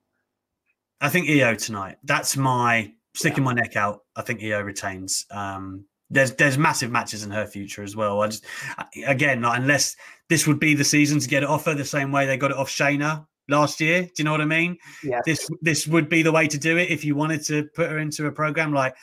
[1.03, 1.99] I think Io tonight.
[2.03, 4.01] That's my sticking my neck out.
[4.17, 5.27] I think Io retains.
[5.31, 8.23] Um, there's there's massive matches in her future as well.
[8.23, 8.47] I just
[9.07, 9.97] again, like, unless
[10.31, 12.53] this would be the season to get it off her the same way they got
[12.53, 14.03] it off Shayna last year.
[14.03, 14.77] Do you know what I mean?
[15.03, 15.21] Yeah.
[15.25, 17.99] This this would be the way to do it if you wanted to put her
[17.99, 18.97] into a program like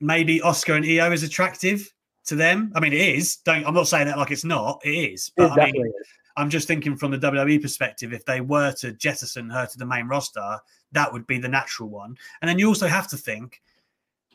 [0.00, 1.92] maybe Asuka and Io is attractive
[2.26, 2.72] to them.
[2.74, 3.36] I mean, it is.
[3.36, 4.80] Don't I'm not saying that like it's not.
[4.84, 5.30] It is.
[5.36, 5.92] But it I mean, is.
[6.36, 9.86] I'm just thinking from the WWE perspective, if they were to jettison her to the
[9.86, 10.58] main roster,
[10.92, 12.16] that would be the natural one.
[12.40, 13.60] And then you also have to think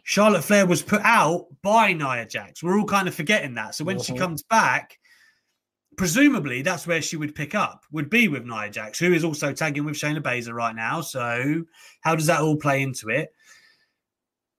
[0.03, 2.63] Charlotte Flair was put out by Nia Jax.
[2.63, 3.75] We're all kind of forgetting that.
[3.75, 4.13] So when mm-hmm.
[4.13, 4.99] she comes back,
[5.97, 9.51] presumably that's where she would pick up, would be with Nia Jax, who is also
[9.51, 11.01] tagging with Shayna Baszler right now.
[11.01, 11.65] So
[12.01, 13.33] how does that all play into it?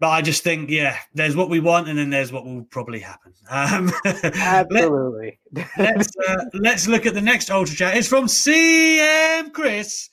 [0.00, 3.00] But I just think, yeah, there's what we want, and then there's what will probably
[3.00, 3.32] happen.
[3.50, 5.40] Um, Absolutely.
[5.76, 7.96] Let, us uh, let's look at the next ultra chat.
[7.96, 10.08] It's from CM Chris,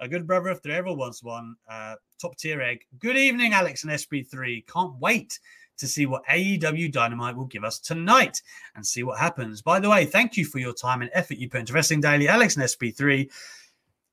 [0.00, 1.54] a good brother if there ever was one.
[1.70, 2.78] Uh, top tier egg.
[2.98, 4.66] Good evening, Alex and SB3.
[4.66, 5.38] Can't wait
[5.78, 8.40] to see what AEW Dynamite will give us tonight
[8.74, 9.62] and see what happens.
[9.62, 12.28] By the way, thank you for your time and effort you put into Wrestling Daily.
[12.28, 13.30] Alex and SB3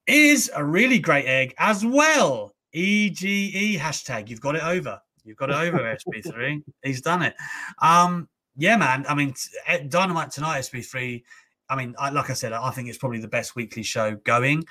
[0.07, 2.53] is a really great egg as well.
[2.73, 4.29] EGE hashtag.
[4.29, 4.99] You've got it over.
[5.23, 6.63] You've got it over, SB3.
[6.83, 7.35] He's done it.
[7.81, 9.05] Um, yeah, man.
[9.07, 9.33] I mean,
[9.67, 11.23] eh, Dynamite tonight, SB3.
[11.69, 14.65] I mean, I, like I said, I think it's probably the best weekly show going.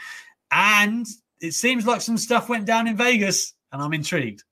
[0.51, 1.07] And
[1.41, 4.45] it seems like some stuff went down in Vegas, and I'm intrigued.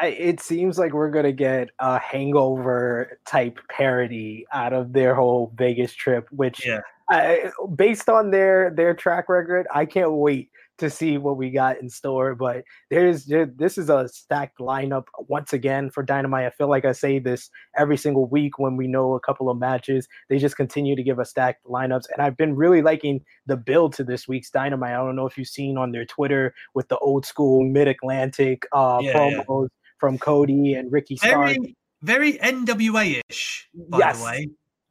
[0.00, 5.92] It seems like we're gonna get a hangover type parody out of their whole Vegas
[5.92, 6.80] trip, which, yeah.
[7.10, 11.80] I, based on their their track record, I can't wait to see what we got
[11.80, 12.34] in store.
[12.34, 16.46] But there's there, this is a stacked lineup once again for Dynamite.
[16.46, 19.58] I feel like I say this every single week when we know a couple of
[19.58, 20.08] matches.
[20.28, 23.94] They just continue to give us stacked lineups, and I've been really liking the build
[23.94, 24.92] to this week's Dynamite.
[24.92, 28.66] I don't know if you've seen on their Twitter with the old school Mid Atlantic
[28.72, 29.68] uh, yeah, promos yeah.
[29.98, 31.52] From Cody and Ricky Starks.
[31.52, 34.18] Very, very NWA ish, by yes.
[34.18, 34.48] the way.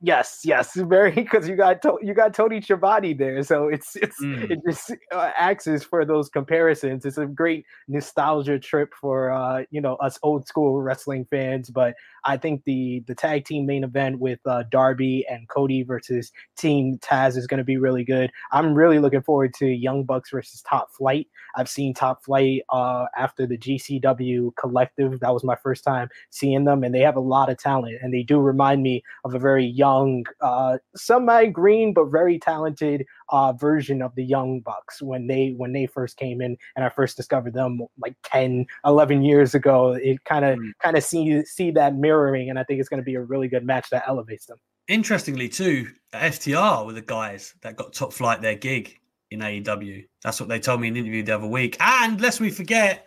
[0.08, 4.15] Yes, yes, very because you got to, you got Tony Schiavone there, so it's it's
[4.24, 4.50] mm.
[4.50, 7.04] it just uh, acts for those comparisons.
[7.04, 11.70] It's a great nostalgia trip for uh, you know us old school wrestling fans.
[11.70, 16.32] But I think the the tag team main event with uh, Darby and Cody versus
[16.56, 18.32] Team Taz is going to be really good.
[18.54, 21.28] I'm really looking forward to Young Bucks versus Top Flight.
[21.58, 25.20] I've seen Top Flight uh, after the GCW collective.
[25.20, 28.13] That was my first time seeing them, and they have a lot of talent, and
[28.13, 29.96] they do remind me of a very young,
[30.41, 35.86] uh, semi-green but very talented uh, version of the Young Bucks when they when they
[35.86, 39.93] first came in, and I first discovered them like 10, 11 years ago.
[39.93, 40.71] It kind of mm.
[40.81, 43.47] kind of see see that mirroring, and I think it's going to be a really
[43.47, 44.57] good match that elevates them.
[44.88, 48.97] Interestingly, too, FTR were the guys that got top flight their gig
[49.31, 50.07] in AEW.
[50.23, 51.77] That's what they told me in an interview the other week.
[51.79, 53.05] And lest we forget,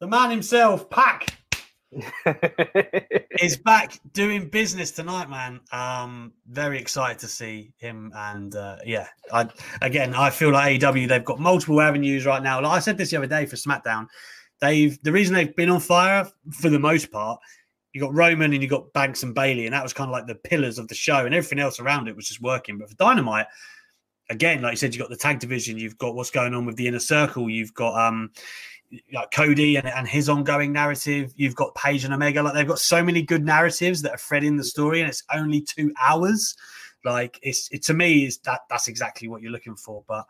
[0.00, 1.32] the man himself, Pac,
[3.40, 5.60] is back doing business tonight, man.
[5.72, 8.12] Um, very excited to see him.
[8.14, 9.48] And uh, yeah, I,
[9.82, 12.60] again, I feel like AEW they've got multiple avenues right now.
[12.60, 14.06] Like I said this the other day for SmackDown,
[14.60, 17.40] they've the reason they've been on fire for the most part.
[17.92, 20.26] You got Roman and you got Banks and Bayley, and that was kind of like
[20.26, 22.76] the pillars of the show, and everything else around it was just working.
[22.76, 23.46] But for Dynamite,
[24.28, 26.76] again, like you said, you've got the tag division, you've got what's going on with
[26.76, 28.32] the inner circle, you've got um
[29.12, 32.42] like Cody and, and his ongoing narrative, you've got Page and Omega.
[32.42, 35.60] Like they've got so many good narratives that are threading the story, and it's only
[35.60, 36.56] two hours.
[37.04, 40.02] Like it's it to me is that that's exactly what you're looking for.
[40.08, 40.26] But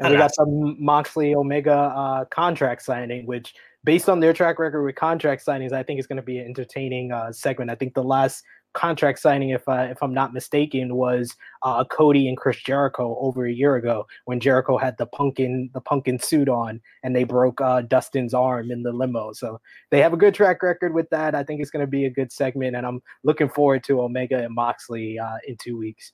[0.00, 4.82] and we got some Moxley Omega uh, contract signing, which based on their track record
[4.82, 7.70] with contract signings, I think is going to be an entertaining uh, segment.
[7.70, 8.42] I think the last
[8.74, 13.46] contract signing, if I if I'm not mistaken, was uh, Cody and Chris Jericho over
[13.46, 17.60] a year ago when Jericho had the pumpkin the pumpkin suit on and they broke
[17.60, 19.32] uh, Dustin's arm in the limo.
[19.32, 19.60] So
[19.90, 21.34] they have a good track record with that.
[21.34, 24.44] I think it's going to be a good segment, and I'm looking forward to Omega
[24.44, 26.12] and Moxley uh, in two weeks.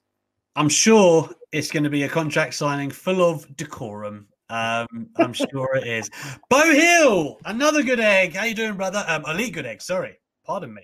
[0.57, 4.29] I'm sure it's going to be a contract signing full of decorum.
[4.51, 6.11] Um, I'm sure it is.
[6.49, 8.35] Bo Hill, another good egg.
[8.35, 9.05] How you doing, brother?
[9.07, 9.81] Um, elite good egg.
[9.81, 10.83] Sorry, pardon me.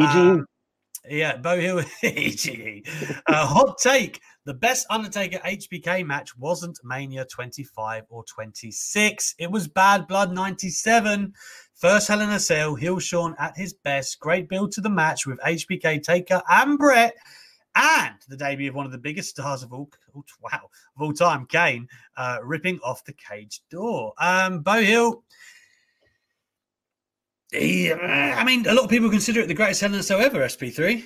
[0.00, 0.46] Um,
[1.08, 1.78] yeah, Bo Hill.
[3.26, 4.20] uh, hot take.
[4.44, 9.34] The best Undertaker HBK match wasn't Mania 25 or 26.
[9.38, 11.34] It was Bad Blood 97.
[11.74, 14.18] First Hell in a Cell, Hill Shawn at his best.
[14.20, 17.14] Great build to the match with HBK, Taker, and Bret.
[17.74, 19.88] And the debut of one of the biggest stars of all,
[20.40, 24.12] wow, of all time, Kane, uh, ripping off the cage door.
[24.18, 25.22] Um, Bo Hill
[27.52, 30.02] he, uh, I mean, a lot of people consider it the greatest Hell in a
[30.02, 30.40] Cell ever.
[30.40, 31.04] SP3.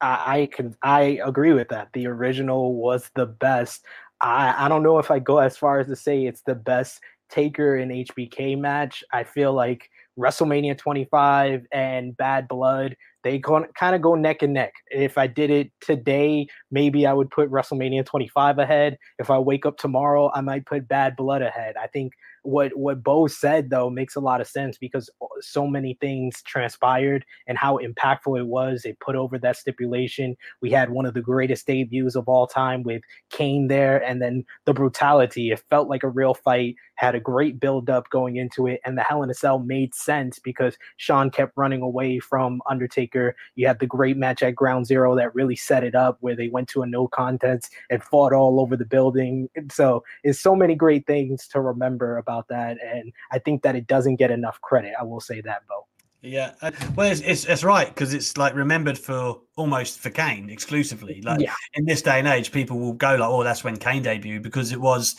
[0.00, 1.92] I, I can I agree with that.
[1.92, 3.84] The original was the best.
[4.20, 7.00] I I don't know if I go as far as to say it's the best
[7.30, 9.02] Taker and HBK match.
[9.12, 14.72] I feel like WrestleMania 25 and Bad Blood they kind of go neck and neck.
[14.90, 18.96] If I did it today, maybe I would put WrestleMania 25 ahead.
[19.18, 21.74] If I wake up tomorrow, I might put Bad Blood ahead.
[21.76, 22.12] I think
[22.48, 26.42] what what Bo said though makes a lot of sense because uh, so many things
[26.42, 28.84] transpired and how impactful it was.
[28.84, 30.36] It put over that stipulation.
[30.62, 34.44] We had one of the greatest debuts of all time with Kane there, and then
[34.64, 35.50] the brutality.
[35.50, 36.76] It felt like a real fight.
[36.94, 39.94] Had a great build up going into it, and the Hell in a Cell made
[39.94, 43.36] sense because Shawn kept running away from Undertaker.
[43.54, 46.48] You had the great match at Ground Zero that really set it up, where they
[46.48, 49.48] went to a no contest and fought all over the building.
[49.70, 52.78] So it's so many great things to remember about that.
[52.84, 54.92] And I think that it doesn't get enough credit.
[54.98, 55.86] I will say that, Bo.
[56.20, 60.50] Yeah, uh, well, it's it's, it's right because it's like remembered for almost for Kane
[60.50, 61.20] exclusively.
[61.22, 61.54] Like Yeah.
[61.74, 64.72] in this day and age, people will go like, "Oh, that's when Kane debuted," because
[64.72, 65.14] it was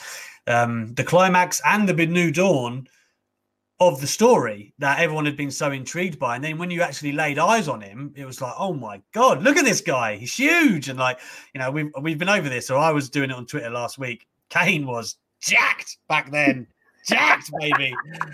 [0.48, 2.88] um, the climax and the new dawn
[3.80, 6.36] of the story that everyone had been so intrigued by.
[6.36, 9.42] And then when you actually laid eyes on him, it was like, "Oh my god,
[9.42, 10.18] look at this guy!
[10.18, 11.20] He's huge!" And like,
[11.54, 12.70] you know, we've we've been over this.
[12.70, 14.28] or I was doing it on Twitter last week.
[14.50, 16.68] Kane was jacked back then,
[17.08, 17.94] jacked, baby.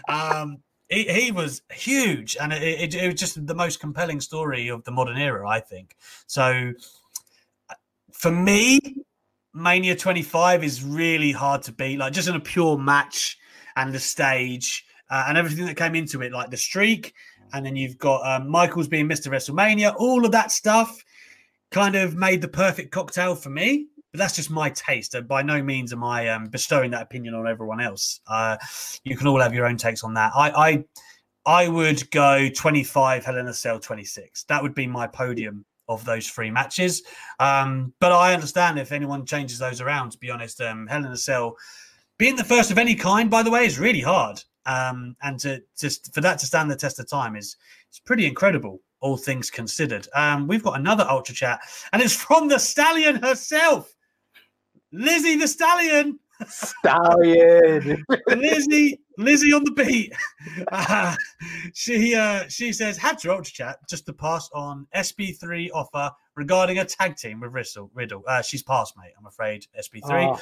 [0.10, 0.58] Um,
[0.90, 4.84] he, he was huge, and it, it, it was just the most compelling story of
[4.84, 5.96] the modern era, I think.
[6.28, 6.74] So,
[8.12, 8.80] for me,
[9.54, 11.98] Mania 25 is really hard to beat.
[11.98, 13.38] Like just in a pure match
[13.76, 17.14] and the stage uh, and everything that came into it, like the streak,
[17.54, 19.28] and then you've got um, Michaels being Mr.
[19.28, 19.96] WrestleMania.
[19.98, 21.04] All of that stuff
[21.72, 23.88] kind of made the perfect cocktail for me.
[24.16, 25.14] But that's just my taste.
[25.14, 28.22] And by no means am I um, bestowing that opinion on everyone else.
[28.26, 28.56] Uh,
[29.04, 30.32] you can all have your own takes on that.
[30.34, 30.86] I,
[31.46, 34.46] I, I would go 25, Hell in a Cell 26.
[34.46, 37.04] That would be my podium of those three matches.
[37.42, 40.12] Um, but I understand if anyone changes those around.
[40.12, 41.58] To be honest, um, Hell in a Cell
[42.18, 44.42] being the first of any kind, by the way, is really hard.
[44.66, 47.58] Um, and to just for that to stand the test of time is
[47.90, 50.08] it's pretty incredible, all things considered.
[50.16, 51.60] Um, we've got another ultra chat,
[51.92, 53.95] and it's from the stallion herself,
[54.96, 56.20] Lizzie the Stallion.
[56.48, 58.04] Stallion.
[58.28, 60.14] Lizzie, Lizzie on the beat.
[60.72, 61.16] Uh,
[61.74, 66.80] she uh, she says had to ultra chat just to pass on SB3 offer regarding
[66.80, 67.92] a tag team with Riddle.
[67.94, 68.24] Riddle.
[68.28, 69.14] Uh, she's passed, mate.
[69.18, 70.36] I'm afraid SB3.
[70.36, 70.40] Oh.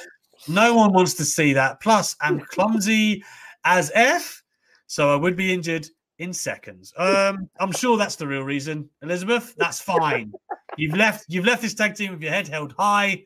[0.48, 1.80] No one wants to see that.
[1.80, 3.22] Plus, I'm clumsy
[3.64, 4.42] as F,
[4.86, 5.86] so I would be injured
[6.18, 6.92] in seconds.
[6.96, 9.54] Um, I'm sure that's the real reason, Elizabeth.
[9.56, 10.32] That's fine.
[10.76, 11.26] You've left.
[11.28, 13.24] You've left this tag team with your head held high.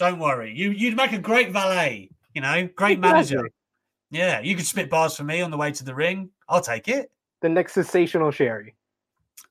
[0.00, 0.50] Don't worry.
[0.56, 2.08] You you'd make a great valet.
[2.34, 3.50] You know, great manager.
[4.10, 6.30] Yeah, you could spit bars for me on the way to the ring.
[6.48, 7.10] I'll take it.
[7.42, 8.74] The next sensational Sherri.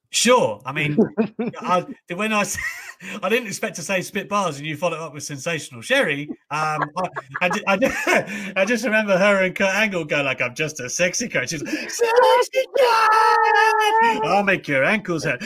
[0.10, 0.60] Sure.
[0.66, 0.98] I mean,
[1.60, 1.86] I,
[2.16, 2.44] when I
[3.22, 6.28] I didn't expect to say spit bars, and you followed up with sensational Sherri.
[6.50, 7.10] Um, I,
[7.42, 11.30] I, I, I just remember her and Kurt Angle go like, "I'm just a sexy
[11.30, 14.20] coach." She's like, "Sexy coach!
[14.26, 15.44] I'll make your ankles hurt."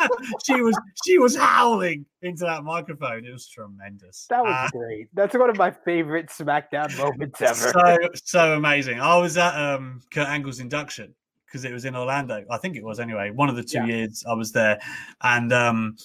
[0.44, 3.24] she was she was howling into that microphone.
[3.24, 4.26] It was tremendous.
[4.30, 5.08] That was Uh, great.
[5.14, 7.54] That's one of my favorite SmackDown moments ever.
[7.54, 9.00] so so amazing.
[9.00, 11.14] I was at um Kurt Angle's induction
[11.46, 12.44] because it was in Orlando.
[12.50, 13.30] I think it was anyway.
[13.30, 13.86] One of the two Yeah.
[13.86, 14.78] years I was there,
[15.22, 15.96] and um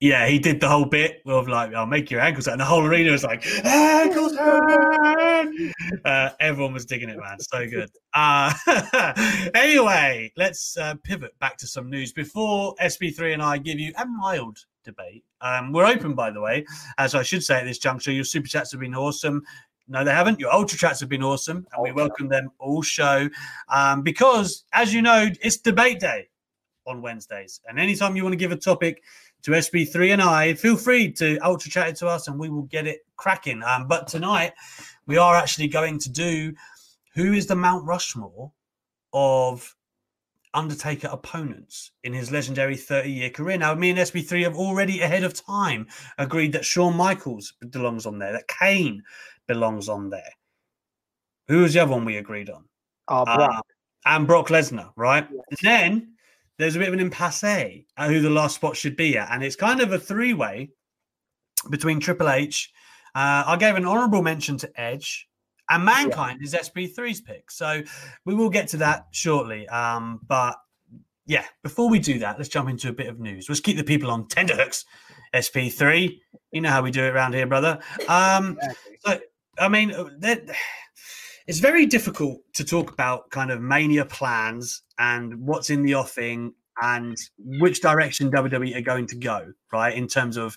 [0.00, 2.64] yeah, he did the whole bit of like, "I'll make your ankles," hurt," and the
[2.64, 5.48] whole arena was like, "Ankles hurt."
[6.04, 7.38] Uh, everyone was digging it, man.
[7.40, 7.90] So good.
[8.12, 8.52] Uh,
[9.54, 14.06] anyway, let's uh, pivot back to some news before SB3 and I give you a
[14.06, 15.24] mild debate.
[15.40, 16.64] Um, we're open, by the way,
[16.98, 18.12] as I should say at this juncture.
[18.12, 19.42] Your super chats have been awesome.
[19.86, 20.40] No, they haven't.
[20.40, 23.28] Your ultra chats have been awesome, and we welcome them all show
[23.68, 26.28] um, because, as you know, it's debate day
[26.86, 27.60] on Wednesdays.
[27.66, 29.02] And anytime you want to give a topic
[29.44, 32.62] to SB3 and I, feel free to ultra chat it to us, and we will
[32.62, 33.62] get it cracking.
[33.62, 34.52] Um, but tonight,
[35.06, 36.54] we are actually going to do
[37.14, 38.50] who is the Mount Rushmore
[39.12, 39.74] of
[40.54, 43.58] Undertaker opponents in his legendary 30 year career.
[43.58, 48.18] Now, me and SB3 have already ahead of time agreed that Shawn Michaels belongs on
[48.18, 49.02] there, that Kane
[49.46, 50.32] belongs on there.
[51.48, 52.64] Who was the other one we agreed on?
[53.08, 53.60] Uh, Uh,
[54.06, 55.28] and Brock Lesnar, right?
[55.28, 56.13] And then
[56.58, 59.30] there's a bit of an impasse at who the last spot should be at.
[59.32, 60.70] And it's kind of a three way
[61.70, 62.72] between Triple H.
[63.14, 65.28] Uh, I gave an honorable mention to Edge,
[65.70, 67.50] and Mankind is SP3's pick.
[67.50, 67.82] So
[68.24, 69.68] we will get to that shortly.
[69.68, 70.56] Um, but
[71.26, 73.48] yeah, before we do that, let's jump into a bit of news.
[73.48, 74.84] Let's keep the people on tenterhooks.
[75.32, 76.20] SP3,
[76.52, 77.80] you know how we do it around here, brother.
[78.08, 78.58] Um,
[79.04, 79.18] so,
[79.58, 80.44] I mean, uh, that-
[81.46, 86.54] it's very difficult to talk about kind of mania plans and what's in the offing
[86.82, 89.94] and which direction WWE are going to go, right?
[89.94, 90.56] In terms of,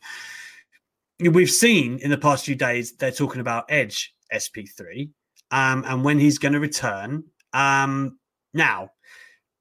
[1.19, 5.09] we've seen in the past few days, they're talking about Edge SP3
[5.51, 7.23] um, and when he's going to return.
[7.53, 8.17] Um,
[8.53, 8.91] now,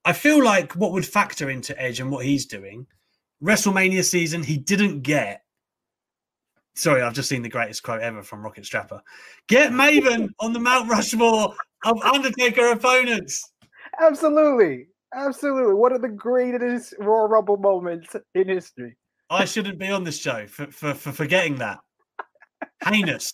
[0.04, 2.86] I feel like what would factor into Edge and what he's doing,
[3.42, 5.42] WrestleMania season, he didn't get.
[6.76, 9.00] Sorry, I've just seen the greatest quote ever from Rocket Strapper.
[9.48, 11.54] Get Maven on the Mount Rushmore
[11.84, 13.50] of Undertaker opponents.
[14.00, 14.88] Absolutely.
[15.14, 15.72] Absolutely.
[15.72, 18.94] One of the greatest Royal Rumble moments in history.
[19.30, 21.78] I shouldn't be on this show for, for, for forgetting that.
[22.84, 23.32] Heinous.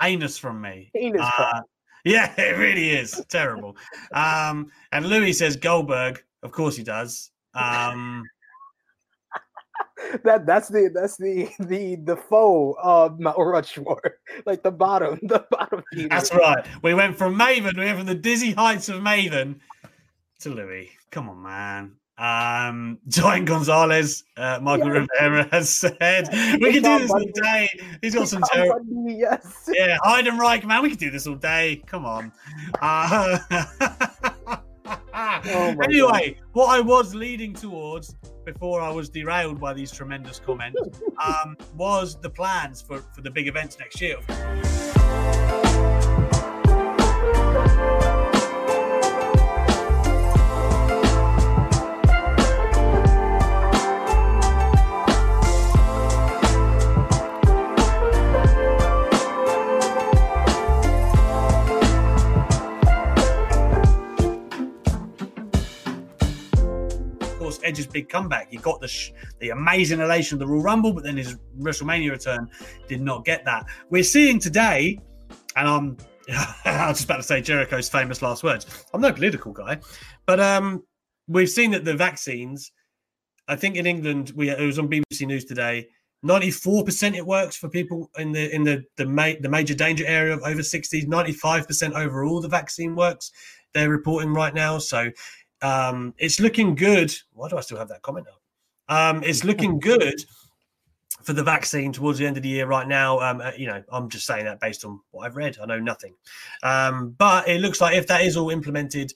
[0.00, 0.90] Heinous from me.
[0.94, 1.60] Heinous Uh,
[2.04, 3.76] yeah, it really is terrible.
[4.14, 6.22] Um, and Louis says Goldberg.
[6.44, 7.32] Of course he does.
[7.54, 8.22] Um,
[10.24, 15.44] that that's the that's the the the foe of Mount Rushmore, like the bottom, the
[15.50, 15.82] bottom.
[15.92, 16.08] Peter.
[16.08, 16.64] That's right.
[16.82, 19.56] We went from Maven, we went from the dizzy heights of Maven
[20.40, 20.90] to Louis.
[21.10, 21.92] Come on, man.
[22.18, 25.06] Um, Giant Gonzalez, uh, Michael yeah.
[25.20, 26.28] Rivera has said
[26.60, 27.68] we can do this all day.
[28.02, 28.84] He's got some terrible.
[29.06, 29.70] Yes.
[29.72, 31.82] Yeah, Heidenreich, man, we could do this all day.
[31.86, 32.32] Come on.
[32.80, 33.38] Uh,
[35.46, 36.44] oh anyway, God.
[36.52, 38.14] what I was leading towards
[38.44, 40.80] before I was derailed by these tremendous comments
[41.24, 44.16] um, was the plans for, for the big events next year.
[67.68, 68.50] Edge's big comeback.
[68.50, 72.10] He got the sh- the amazing elation of the Royal Rumble, but then his WrestleMania
[72.10, 72.48] return
[72.88, 73.66] did not get that.
[73.90, 74.98] We're seeing today,
[75.56, 75.96] and I'm
[76.64, 78.86] I was just about to say Jericho's famous last words.
[78.92, 79.80] I'm no political guy,
[80.26, 80.82] but um,
[81.26, 82.72] we've seen that the vaccines.
[83.46, 85.88] I think in England, we it was on BBC News today.
[86.24, 90.34] 94% it works for people in the in the the, ma- the major danger area
[90.34, 93.30] of over 60s 95% overall the vaccine works
[93.72, 95.10] they're reporting right now so
[95.62, 97.14] um, it's looking good.
[97.32, 98.40] Why do I still have that comment up?
[98.88, 100.14] Um, it's looking good
[101.22, 103.20] for the vaccine towards the end of the year right now.
[103.20, 105.58] Um, uh, you know, I'm just saying that based on what I've read.
[105.60, 106.14] I know nothing.
[106.62, 109.12] Um, but it looks like if that is all implemented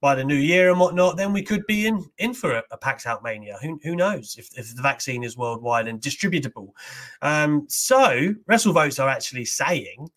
[0.00, 2.76] by the new year and whatnot, then we could be in in for a, a
[2.76, 3.58] packed out mania.
[3.60, 6.68] Who, who knows if, if the vaccine is worldwide and distributable?
[7.22, 10.08] Um, so WrestleVotes are actually saying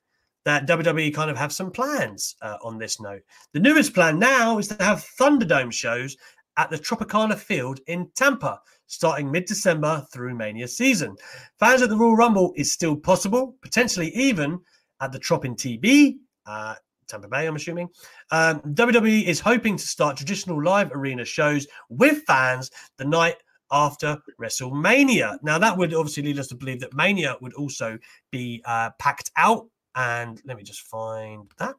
[0.46, 3.22] that WWE kind of have some plans uh, on this note.
[3.54, 6.18] The newest plan now is to have Thunderdome shows
[6.58, 11.16] at the Tropicana Field in Tampa, starting mid December through Mania season.
[11.60, 14.60] Fans at the Royal Rumble is still possible, potentially even
[15.00, 16.18] at the Trop in TB.
[16.46, 16.76] Uh,
[17.08, 17.90] Tampa Bay, I'm assuming.
[18.32, 23.36] Um, WWE is hoping to start traditional live arena shows with fans the night
[23.72, 25.38] after WrestleMania.
[25.44, 27.98] Now, that would obviously lead us to believe that Mania would also
[28.32, 31.76] be uh, packed out and let me just find that.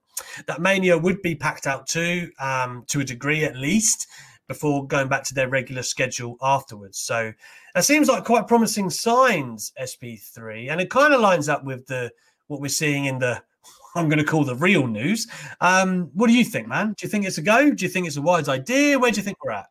[0.46, 4.06] That mania would be packed out too um, to a degree at least
[4.48, 6.98] before going back to their regular schedule afterwards.
[6.98, 7.32] So
[7.74, 12.10] that seems like quite promising signs sp3 and it kind of lines up with the
[12.48, 13.42] what we're seeing in the
[13.94, 15.26] i'm going to call the real news.
[15.60, 16.88] Um, what do you think man?
[16.88, 17.70] Do you think it's a go?
[17.70, 18.98] Do you think it's a wise idea?
[18.98, 19.66] Where do you think we're at?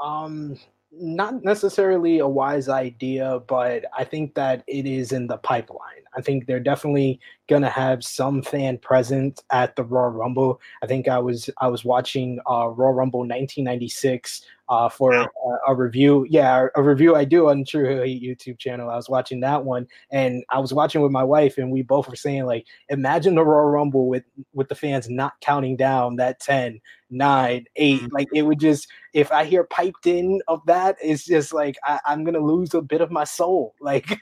[0.00, 0.58] Um
[0.92, 6.20] not necessarily a wise idea but i think that it is in the pipeline I
[6.20, 10.60] think they're definitely gonna have some fan present at the Royal Rumble.
[10.82, 15.28] I think I was I was watching uh, Royal Rumble 1996 uh, for a,
[15.68, 16.26] a, review.
[16.28, 18.88] Yeah, a review I do on True Heat YouTube channel.
[18.88, 22.08] I was watching that one, and I was watching with my wife, and we both
[22.08, 26.40] were saying like, imagine the Royal Rumble with with the fans not counting down that
[26.40, 26.80] 10,
[27.10, 28.00] 9, 8.
[28.00, 28.06] Mm-hmm.
[28.12, 32.00] Like it would just if I hear piped in of that, it's just like I,
[32.06, 33.74] am gonna lose a bit of my soul.
[33.80, 34.08] Like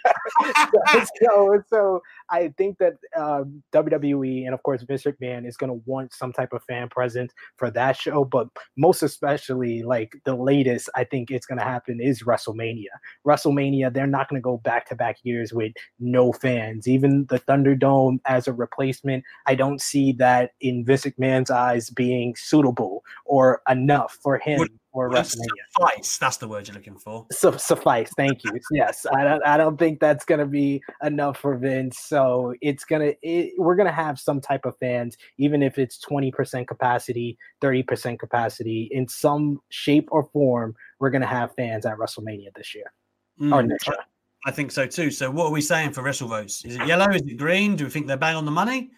[1.23, 5.83] so, so I think that uh, WWE and of course Vince McMahon is going to
[5.87, 10.89] want some type of fan presence for that show, but most especially like the latest
[10.95, 12.91] I think it's going to happen is WrestleMania.
[13.27, 16.87] WrestleMania, they're not going to go back to back years with no fans.
[16.87, 22.35] Even the Thunderdome as a replacement, I don't see that in Vince McMahon's eyes being
[22.37, 24.61] suitable or enough for him.
[24.61, 25.47] Would, or WrestleMania.
[25.79, 26.19] Suffice.
[26.19, 27.27] That's the word you're looking for.
[27.33, 28.11] Su- suffice.
[28.17, 28.53] Thank you.
[28.73, 29.47] yes, I don't.
[29.47, 31.99] I don't think that's gonna be enough for Vince.
[31.99, 33.13] So it's gonna.
[33.23, 37.83] It, we're gonna have some type of fans, even if it's twenty percent capacity, thirty
[37.83, 40.75] percent capacity, in some shape or form.
[40.99, 42.93] We're gonna have fans at WrestleMania this year
[43.41, 43.97] mm, or next year.
[44.47, 45.11] I think so too.
[45.11, 46.65] So what are we saying for WrestleVotes?
[46.67, 47.09] Is it yellow?
[47.11, 47.77] Is it green?
[47.77, 48.91] Do we think they're bang on the money?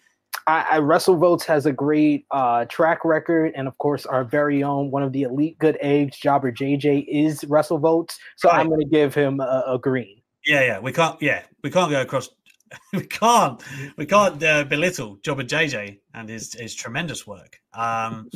[0.47, 4.91] I, I WrestleVotes has a great uh, track record, and of course, our very own
[4.91, 8.15] one of the elite good eggs, Jobber JJ, is WrestleVotes.
[8.35, 8.59] So right.
[8.59, 10.21] I'm going to give him a, a, green.
[10.45, 11.21] Yeah, yeah, we can't.
[11.21, 12.29] Yeah, we can't go across.
[12.93, 13.63] we can't.
[13.97, 17.59] We can't uh, belittle Jobber JJ and his his tremendous work.
[17.73, 18.29] Um,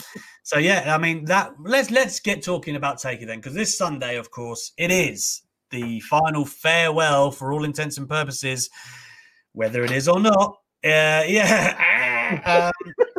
[0.44, 1.52] so yeah, I mean that.
[1.60, 5.42] Let's let's get talking about Taker then, because this Sunday, of course, it is
[5.72, 8.70] the final farewell for all intents and purposes,
[9.52, 12.34] whether it is or not uh, yeah.
[12.46, 12.72] um,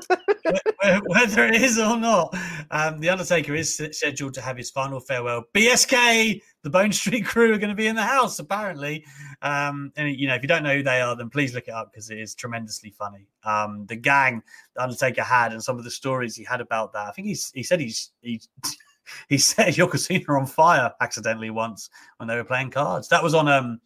[1.07, 2.35] whether it is or not,
[2.71, 5.45] um, the Undertaker is scheduled to have his final farewell.
[5.55, 9.05] BSK, the Bone Street Krew, are going to be in the house apparently.
[9.43, 11.75] Um, and you know, if you don't know who they are, then please look it
[11.75, 13.27] up because it is tremendously funny.
[13.45, 14.43] Um, the gang
[14.75, 17.07] the Undertaker had and some of the stories he had about that.
[17.09, 18.41] I think he's he said he's he
[19.29, 23.09] he set Yokozuna on fire accidentally once when they were playing cards.
[23.09, 23.81] That was on um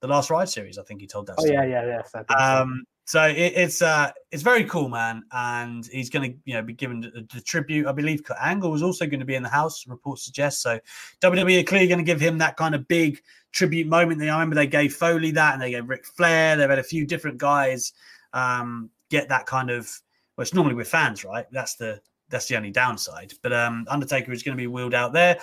[0.00, 0.78] the last ride series.
[0.78, 1.36] I think he told that.
[1.38, 1.70] Oh story.
[1.70, 2.12] yeah, yeah, yes.
[2.28, 2.60] I.
[2.60, 6.60] Um, so it, it's uh, it's very cool, man, and he's going to you know
[6.60, 7.86] be given the, the tribute.
[7.86, 9.86] I believe Kurt Angle was also going to be in the house.
[9.86, 10.78] Reports suggest so.
[11.22, 14.20] WWE are clearly going to give him that kind of big tribute moment.
[14.20, 16.54] They, I remember they gave Foley that, and they gave Ric Flair.
[16.54, 17.94] They've had a few different guys
[18.34, 19.90] um, get that kind of.
[20.36, 21.46] Well, it's normally with fans, right?
[21.50, 23.32] That's the that's the only downside.
[23.42, 25.38] But um, Undertaker is going to be wheeled out there.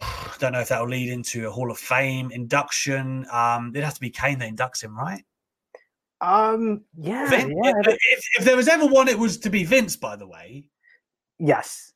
[0.00, 3.28] I don't know if that will lead into a Hall of Fame induction.
[3.30, 5.22] Um, it'd have to be Kane that inducts him, right?
[6.22, 7.72] Um, yeah, Vin- yeah.
[7.84, 10.70] if, if, there was ever one, it was to be Vince, by the way.
[11.40, 11.92] Yes,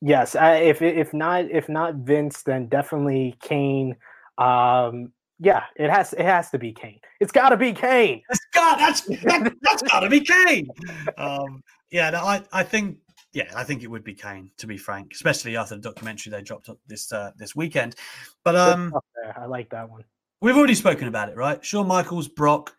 [0.00, 0.36] yes.
[0.36, 3.96] I, if if not if not Vince, then definitely Kane.
[4.38, 7.00] Um, yeah, it has it has to be Kane.
[7.20, 8.22] It's got to be Kane.
[8.28, 10.68] That's got that's that, that's got to be Kane.
[11.18, 12.98] Um, yeah, no, I I think
[13.32, 16.42] yeah, I think it would be Kane to be frank, especially after the documentary they
[16.42, 17.96] dropped up this uh, this weekend.
[18.44, 18.94] But um,
[19.36, 20.04] I like that one.
[20.40, 21.64] we've already spoken about it, right?
[21.64, 22.75] Shawn Michaels, Brock.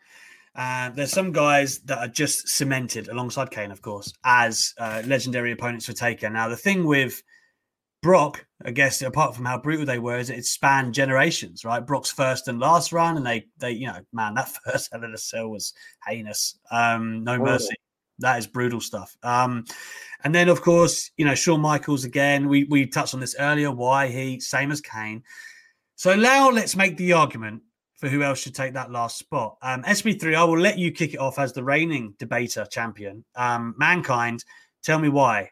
[0.58, 5.52] And there's some guys that are just cemented alongside Kane, of course, as uh, legendary
[5.52, 6.32] opponents for Taker.
[6.32, 7.22] Now, the thing with
[8.02, 11.86] Brock, I guess, apart from how brutal they were, is it spanned generations, right?
[11.86, 15.14] Brock's first and last run, and they, they, you know, man, that first Hell in
[15.14, 15.74] a Cell was
[16.08, 16.58] heinous.
[16.72, 17.76] Um, no mercy.
[18.20, 19.16] That is brutal stuff.
[19.22, 19.66] Um,
[20.24, 22.50] and then, of course, you know, Shawn Michaels again.
[22.50, 23.72] We we touched on this earlier.
[23.72, 25.24] Why he same as Kane.
[25.98, 27.62] So now let's make the argument
[27.98, 29.58] for who else should take that last spot.
[29.62, 33.26] Um, SB3, I will let you kick it off as the reigning debater champion.
[33.36, 34.44] Um, Mankind,
[34.84, 35.52] tell me why.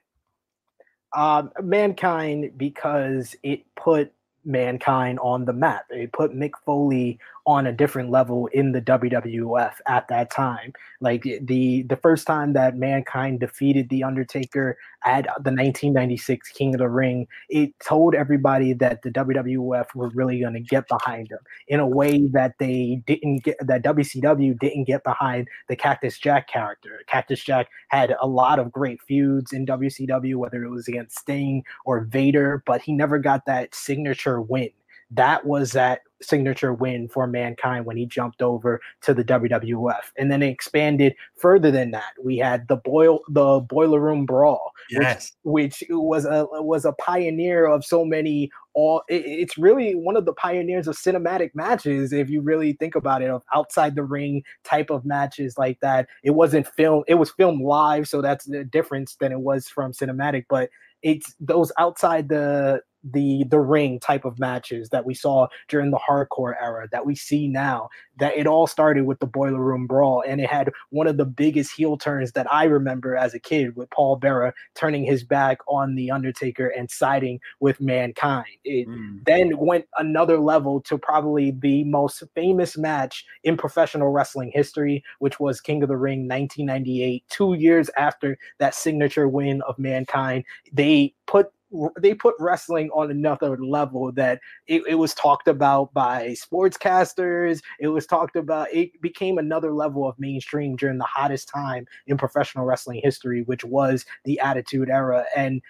[1.15, 4.11] Um, mankind because it put
[4.43, 5.85] mankind on the map.
[5.89, 10.73] It put Mick Foley on a different level in the WWF at that time.
[10.99, 16.79] Like the the first time that mankind defeated the Undertaker at the 1996 King of
[16.79, 21.39] the Ring, it told everybody that the WWF were really going to get behind him
[21.67, 26.47] in a way that they didn't get that WCW didn't get behind the Cactus Jack
[26.47, 27.01] character.
[27.07, 31.63] Cactus Jack had a lot of great feuds in WCW, whether it was against Sting
[31.85, 34.69] or Vader, but he never got that signature win.
[35.11, 40.11] That was that signature win for mankind when he jumped over to the WWF.
[40.17, 42.13] And then it expanded further than that.
[42.23, 45.33] We had the boil the boiler room brawl, Yes.
[45.43, 50.17] which, which was a was a pioneer of so many all it- it's really one
[50.17, 54.03] of the pioneers of cinematic matches if you really think about it of outside the
[54.03, 58.45] ring type of matches like that it wasn't film it was filmed live so that's
[58.45, 60.69] the difference than it was from cinematic but
[61.03, 62.81] it's those outside the
[63.11, 67.15] the the ring type of matches that we saw during the hardcore era that we
[67.15, 67.87] see now
[68.17, 71.25] that it all started with the boiler room brawl and it had one of the
[71.25, 75.59] biggest heel turns that i remember as a kid with paul bearer turning his back
[75.67, 79.25] on the undertaker and siding with mankind it Mm.
[79.25, 85.39] then went another level to probably the most famous match in professional wrestling history which
[85.39, 91.13] was king of the ring 1998 two years after that signature win of mankind they
[91.27, 91.51] put
[91.99, 97.87] they put wrestling on another level that it, it was talked about by sportscasters it
[97.87, 102.65] was talked about it became another level of mainstream during the hottest time in professional
[102.65, 105.61] wrestling history which was the attitude era and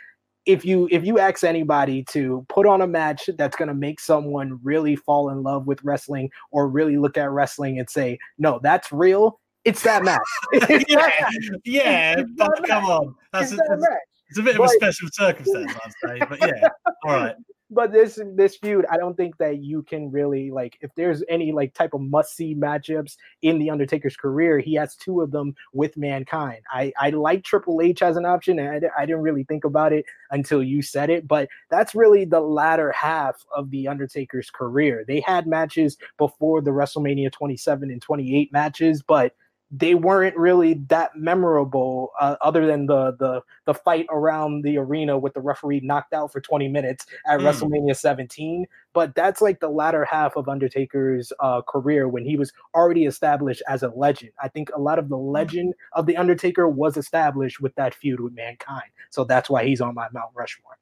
[0.45, 3.99] if you if you ask anybody to put on a match that's going to make
[3.99, 8.59] someone really fall in love with wrestling or really look at wrestling and say no
[8.61, 10.21] that's real it's that match
[10.53, 11.59] It's yeah, that match.
[11.65, 12.91] yeah, It's but that come match.
[12.91, 13.15] on.
[13.33, 13.99] That's It's a, that match.
[14.29, 16.25] It's a bit of a special circumstance, I'd say.
[16.27, 16.69] But yeah,
[17.05, 17.35] all right.
[17.69, 21.51] but this this feud, I don't think that you can really like if there's any
[21.51, 25.53] like type of must see matchups in the Undertaker's career, he has two of them
[25.73, 26.61] with Mankind.
[26.71, 29.93] I I like Triple H as an option, and I, I didn't really think about
[29.93, 35.05] it until you said it, but that's really the latter half of the Undertaker's career.
[35.07, 39.33] They had matches before the WrestleMania 27 and 28 matches, but
[39.71, 45.17] they weren't really that memorable uh, other than the the the fight around the arena
[45.17, 47.45] with the referee knocked out for 20 minutes at Mm.
[47.45, 52.53] WrestleMania 17 but that's like the latter half of Undertaker's uh, career when he was
[52.73, 54.31] already established as a legend.
[54.41, 58.21] I think a lot of the legend of the Undertaker was established with that feud
[58.21, 58.89] with Mankind.
[59.09, 60.77] So that's why he's on my Mount Rushmore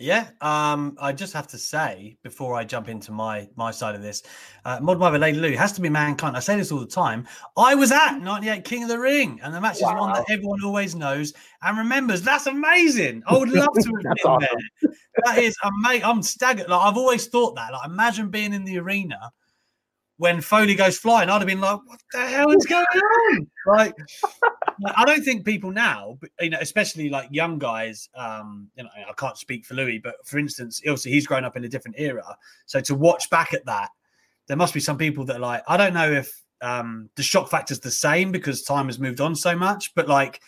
[0.00, 4.00] Yeah, um, I just have to say before I jump into my my side of
[4.00, 4.22] this,
[4.64, 6.38] uh, Mod Mother Lady Lou has to be mankind.
[6.38, 7.28] I say this all the time.
[7.56, 10.64] I was at 98 King of the Ring, and the match is one that everyone
[10.64, 12.22] always knows and remembers.
[12.22, 13.22] That's amazing.
[13.26, 14.48] I would love to have been awesome.
[14.80, 14.92] there.
[15.26, 16.04] That is amazing.
[16.04, 16.68] I'm staggered.
[16.70, 17.70] Like I've always thought that.
[17.70, 19.32] Like imagine being in the arena
[20.20, 23.94] when Foley goes flying, I'd have been like, "What the hell is going on?" Like,
[24.94, 28.06] I don't think people now, you know, especially like young guys.
[28.14, 31.56] Um, you know, I can't speak for Louis, but for instance, obviously he's grown up
[31.56, 32.36] in a different era.
[32.66, 33.88] So to watch back at that,
[34.46, 37.48] there must be some people that are like, I don't know if um, the shock
[37.48, 40.42] factor is the same because time has moved on so much, but like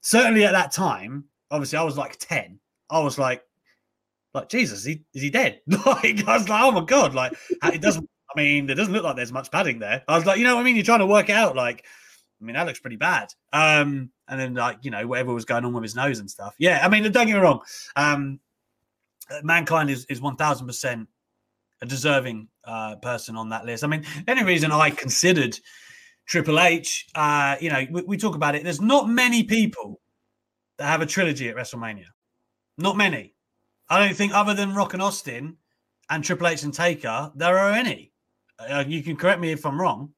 [0.00, 2.58] certainly at that time, obviously I was like ten.
[2.88, 3.42] I was like,
[4.32, 5.60] like Jesus, is he is he dead?
[5.66, 9.02] like I was like, oh my god, like it doesn't I mean, it doesn't look
[9.02, 10.04] like there's much padding there.
[10.06, 10.76] I was like, you know I mean?
[10.76, 11.56] You're trying to work out.
[11.56, 11.84] Like,
[12.40, 13.34] I mean, that looks pretty bad.
[13.52, 16.54] Um, and then like, you know, whatever was going on with his nose and stuff.
[16.58, 17.60] Yeah, I mean, don't get me wrong.
[17.96, 18.40] Um,
[19.42, 21.08] mankind is is one thousand percent
[21.82, 23.84] a deserving uh, person on that list.
[23.84, 25.58] I mean, any reason I considered
[26.26, 28.62] Triple H, uh, you know, we, we talk about it.
[28.62, 30.00] There's not many people
[30.78, 32.06] that have a trilogy at WrestleMania.
[32.78, 33.34] Not many.
[33.88, 35.56] I don't think, other than Rock and Austin
[36.08, 38.09] and Triple H and Taker, there are any.
[38.68, 40.12] Uh, you can correct me if I'm wrong.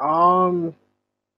[0.00, 0.74] Um,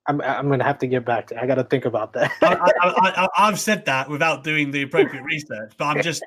[0.07, 1.41] I'm I'm gonna have to get back to.
[1.41, 2.31] I got to think about that.
[2.43, 6.23] I, have said that without doing the appropriate research, but I'm just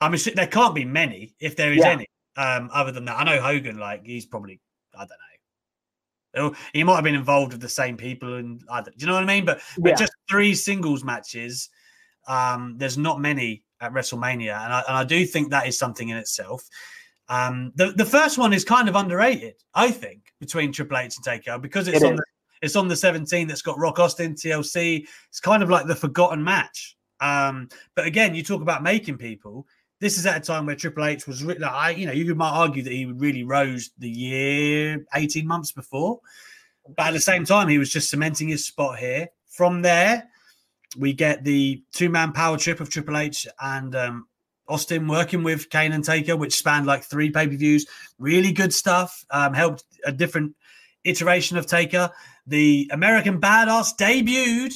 [0.00, 1.90] I'm assuming there can't be many if there is yeah.
[1.90, 2.06] any.
[2.36, 3.78] Um, other than that, I know Hogan.
[3.78, 4.60] Like he's probably
[4.94, 6.54] I don't know.
[6.72, 9.22] He might have been involved with the same people, and I do you know what
[9.22, 9.44] I mean?
[9.44, 9.96] But, but yeah.
[9.96, 11.70] just three singles matches.
[12.28, 16.08] Um, there's not many at WrestleMania, and I, and I do think that is something
[16.08, 16.62] in itself.
[17.32, 21.24] Um, the the first one is kind of underrated, I think, between Triple H and
[21.24, 22.24] Taker because it's it on the,
[22.60, 25.06] it's on the 17 that's got Rock Austin TLC.
[25.30, 26.94] It's kind of like the forgotten match.
[27.20, 29.66] Um, but again, you talk about making people.
[29.98, 32.34] This is at a time where Triple H was really, like, I, you know, you
[32.34, 36.20] might argue that he really rose the year 18 months before,
[36.96, 39.28] but at the same time, he was just cementing his spot here.
[39.46, 40.28] From there,
[40.98, 44.26] we get the two man power trip of Triple H and um,
[44.68, 47.86] Austin working with Kane and Taker, which spanned like three pay per views.
[48.18, 49.24] Really good stuff.
[49.30, 50.54] Um, helped a different
[51.04, 52.10] iteration of Taker.
[52.46, 54.74] The American Badass debuted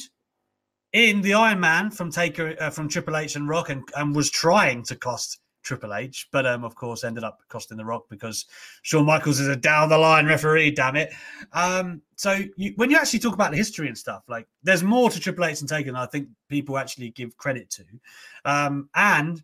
[0.93, 4.29] in the Iron Man from Taker uh, from Triple H and Rock, and, and was
[4.29, 8.45] trying to cost Triple H, but um, of course ended up costing the Rock because
[8.83, 10.71] Shawn Michaels is a down the line referee.
[10.71, 11.11] Damn it!
[11.51, 15.09] Um, so you, when you actually talk about the history and stuff, like there's more
[15.09, 17.83] to Triple H and Taker than I think people actually give credit to,
[18.45, 19.43] um, and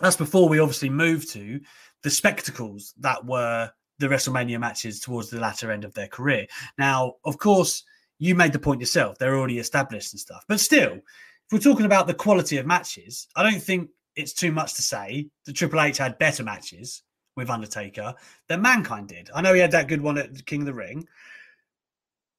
[0.00, 1.60] that's before we obviously moved to
[2.02, 6.46] the spectacles that were the WrestleMania matches towards the latter end of their career.
[6.78, 7.84] Now, of course,
[8.18, 10.44] you made the point yourself; they're already established and stuff.
[10.48, 14.52] But still, if we're talking about the quality of matches, I don't think it's too
[14.52, 17.02] much to say that Triple H had better matches
[17.36, 18.14] with Undertaker
[18.48, 19.30] than Mankind did.
[19.34, 21.06] I know he had that good one at King of the Ring,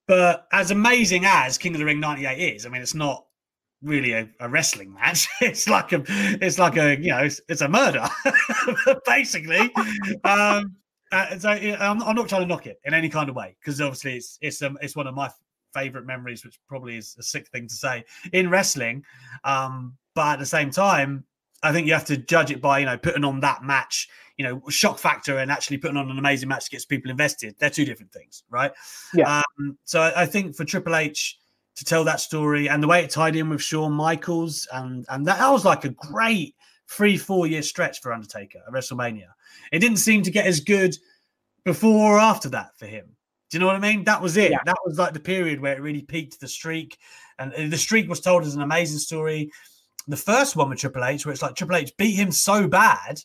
[0.07, 3.26] but as amazing as King of the Ring '98 is, I mean, it's not
[3.82, 5.27] really a, a, wrestling match.
[5.41, 8.07] It's like a, it's like a, you know, it's, it's a murder,
[9.05, 9.71] basically.
[10.23, 10.75] Um,
[11.11, 13.82] uh, so I'm, I'm, not trying to knock it in any kind of way because
[13.82, 15.29] obviously it's it's um, it's one of my
[15.73, 19.03] favorite memories, which probably is a sick thing to say in wrestling.
[19.43, 21.25] Um, but at the same time,
[21.63, 24.07] I think you have to judge it by you know putting on that match,
[24.38, 27.55] you know, shock factor and actually putting on an amazing match gets people invested.
[27.59, 28.71] They're two different things, right?
[29.13, 29.41] Yeah.
[29.59, 31.40] Um, so I, I think for Triple H
[31.82, 35.25] to tell that story and the way it tied in with Shawn Michaels and and
[35.25, 36.55] that, that was like a great
[36.88, 39.29] three four year stretch for Undertaker at WrestleMania.
[39.71, 40.95] It didn't seem to get as good
[41.65, 43.07] before or after that for him.
[43.49, 44.03] Do you know what I mean?
[44.03, 44.51] That was it.
[44.51, 44.59] Yeah.
[44.63, 46.99] That was like the period where it really peaked the streak,
[47.39, 49.51] and the streak was told as an amazing story.
[50.07, 53.19] The first one with Triple H, where it's like Triple H beat him so bad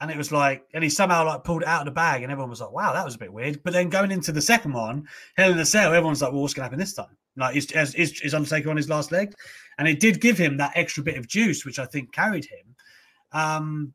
[0.00, 2.30] and it was like, and he somehow like pulled it out of the bag, and
[2.30, 4.72] everyone was like, "Wow, that was a bit weird." But then going into the second
[4.72, 7.56] one, Hell in a Cell, everyone's like, "Well, what's going to happen this time?" Like,
[7.56, 9.32] is, is, is Undertaker on his last leg?
[9.78, 12.74] And it did give him that extra bit of juice, which I think carried him.
[13.32, 13.92] Um,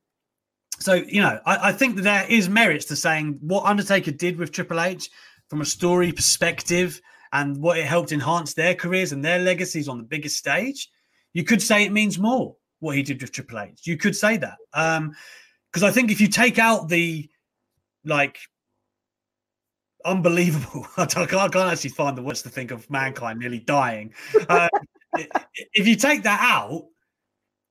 [0.79, 4.37] so you know, I, I think that there is merits to saying what Undertaker did
[4.37, 5.09] with Triple H
[5.49, 7.01] from a story perspective
[7.31, 10.89] and what it helped enhance their careers and their legacies on the biggest stage.
[11.33, 13.81] You could say it means more what he did with Triple H.
[13.85, 14.57] You could say that.
[14.73, 15.13] Um,
[15.73, 17.27] because I think if you take out the
[18.05, 18.37] like
[20.05, 24.13] unbelievable, I can't, I can't actually find the words to think of mankind nearly dying.
[24.49, 24.67] Uh,
[25.75, 26.85] if you take that out,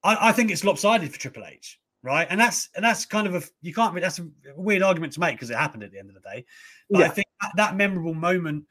[0.05, 2.25] I, I, think it's lopsided for Triple H, right?
[2.31, 4.01] And that's and that's kind of a you can't.
[4.01, 6.45] That's a weird argument to make because it happened at the end of the day.
[6.89, 7.07] But yeah.
[7.07, 8.67] I think that, that memorable moment.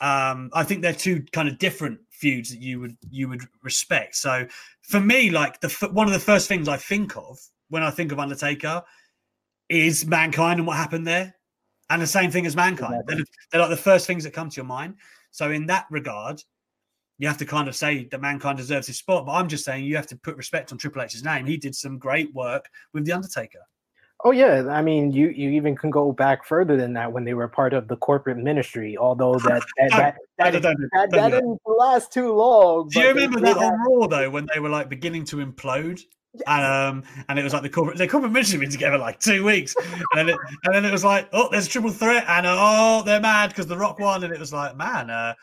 [0.00, 4.14] Um, I think they're two kind of different feuds that you would you would respect.
[4.14, 4.46] So
[4.82, 8.12] for me, like the one of the first things I think of when I think
[8.12, 8.82] of Undertaker
[9.68, 11.34] is Mankind and what happened there.
[11.90, 12.94] And the same thing as Mankind.
[12.94, 13.14] Exactly.
[13.14, 14.96] They're, they're, like the first things that come to your mind.
[15.30, 16.42] So, in that regard,
[17.18, 19.26] you have to kind of say that Mankind deserves his spot.
[19.26, 21.46] But I'm just saying you have to put respect on Triple H's name.
[21.46, 23.60] He did some great work with The Undertaker.
[24.24, 27.34] Oh yeah, I mean, you you even can go back further than that when they
[27.34, 28.96] were part of the corporate ministry.
[28.96, 32.88] Although that that that, that, that, that, that didn't last too long.
[32.88, 36.00] Do you remember that on Raw though, when they were like beginning to implode?
[36.46, 39.74] Um, and it was like the corporate, the corporate ministry been together like two weeks,
[40.12, 42.56] and then it, and then it was like, oh, there's a triple threat, and uh,
[42.58, 45.34] oh, they're mad because the Rock won, and it was like, man, uh,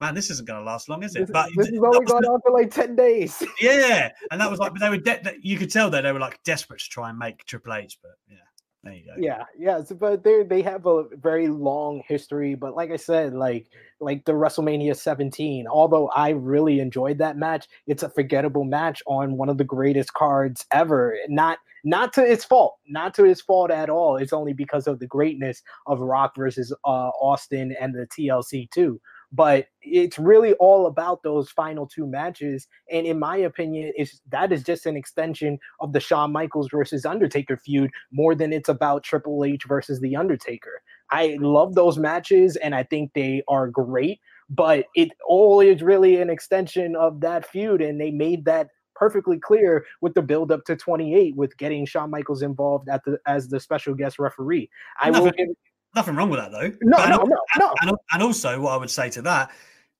[0.00, 1.20] man, this isn't going to last long, is it?
[1.20, 3.42] This, but this has only gone on for like ten days.
[3.60, 6.20] yeah, and that was like, but they were, de- you could tell that they were
[6.20, 8.36] like desperate to try and make Triple H, but yeah.
[8.84, 9.14] There you go.
[9.18, 12.54] Yeah, yeah, so, but they they have a very long history.
[12.54, 13.66] But like I said, like
[14.00, 19.36] like the WrestleMania 17, although I really enjoyed that match, it's a forgettable match on
[19.36, 21.16] one of the greatest cards ever.
[21.28, 24.16] Not not to its fault, not to its fault at all.
[24.16, 29.00] It's only because of the greatness of Rock versus uh, Austin and the TLC too
[29.32, 34.52] but it's really all about those final two matches and in my opinion is that
[34.52, 39.04] is just an extension of the Shawn Michaels versus Undertaker feud more than it's about
[39.04, 44.20] Triple H versus the Undertaker I love those matches and I think they are great
[44.50, 49.38] but it all is really an extension of that feud and they made that perfectly
[49.38, 53.48] clear with the build up to 28 with getting Shawn Michaels involved at the as
[53.48, 54.68] the special guest referee.
[55.00, 55.48] I will give
[55.94, 56.70] Nothing wrong with that though.
[56.82, 57.74] No, but, no, no, no.
[57.80, 59.50] And, and, also, what I would say to that,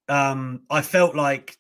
[0.08, 1.56] um, I felt like,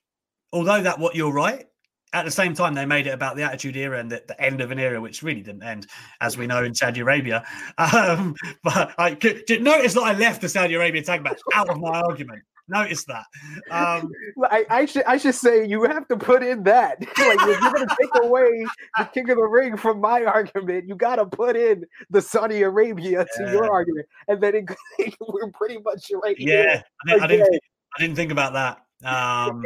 [0.52, 1.66] although that what you're right,
[2.12, 4.60] at the same time they made it about the Attitude Era and the, the end
[4.60, 5.86] of an era, which really didn't end,
[6.20, 7.44] as we know in Saudi Arabia.
[7.98, 11.78] Um, but I could, notice that I left the Saudi Arabia tag match out of
[11.78, 13.24] my argument Notice that.
[13.70, 14.12] Um,
[14.44, 17.00] I, I, should I should say you have to put in that.
[17.18, 18.66] like if you're gonna take away
[18.98, 22.62] the King of the Ring from my argument, you got to put in the Saudi
[22.62, 23.46] Arabia yeah.
[23.46, 26.36] to your argument, and then it, we're pretty much right.
[26.38, 27.62] Yeah, I, didn't, I didn't, think,
[27.96, 29.08] I didn't think about that.
[29.08, 29.64] Um,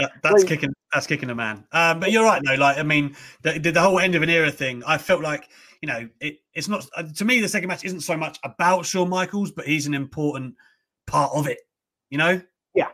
[0.00, 1.64] that, that's like, kicking that's kicking a man.
[1.72, 2.54] Um, but you're right though.
[2.54, 4.82] Like I mean, the, the whole end of an era thing.
[4.86, 5.48] I felt like
[5.82, 8.86] you know it, it's not uh, to me the second match isn't so much about
[8.86, 10.54] Shawn Michaels, but he's an important
[11.06, 11.58] part of it
[12.10, 12.40] you know?
[12.74, 12.88] Yeah.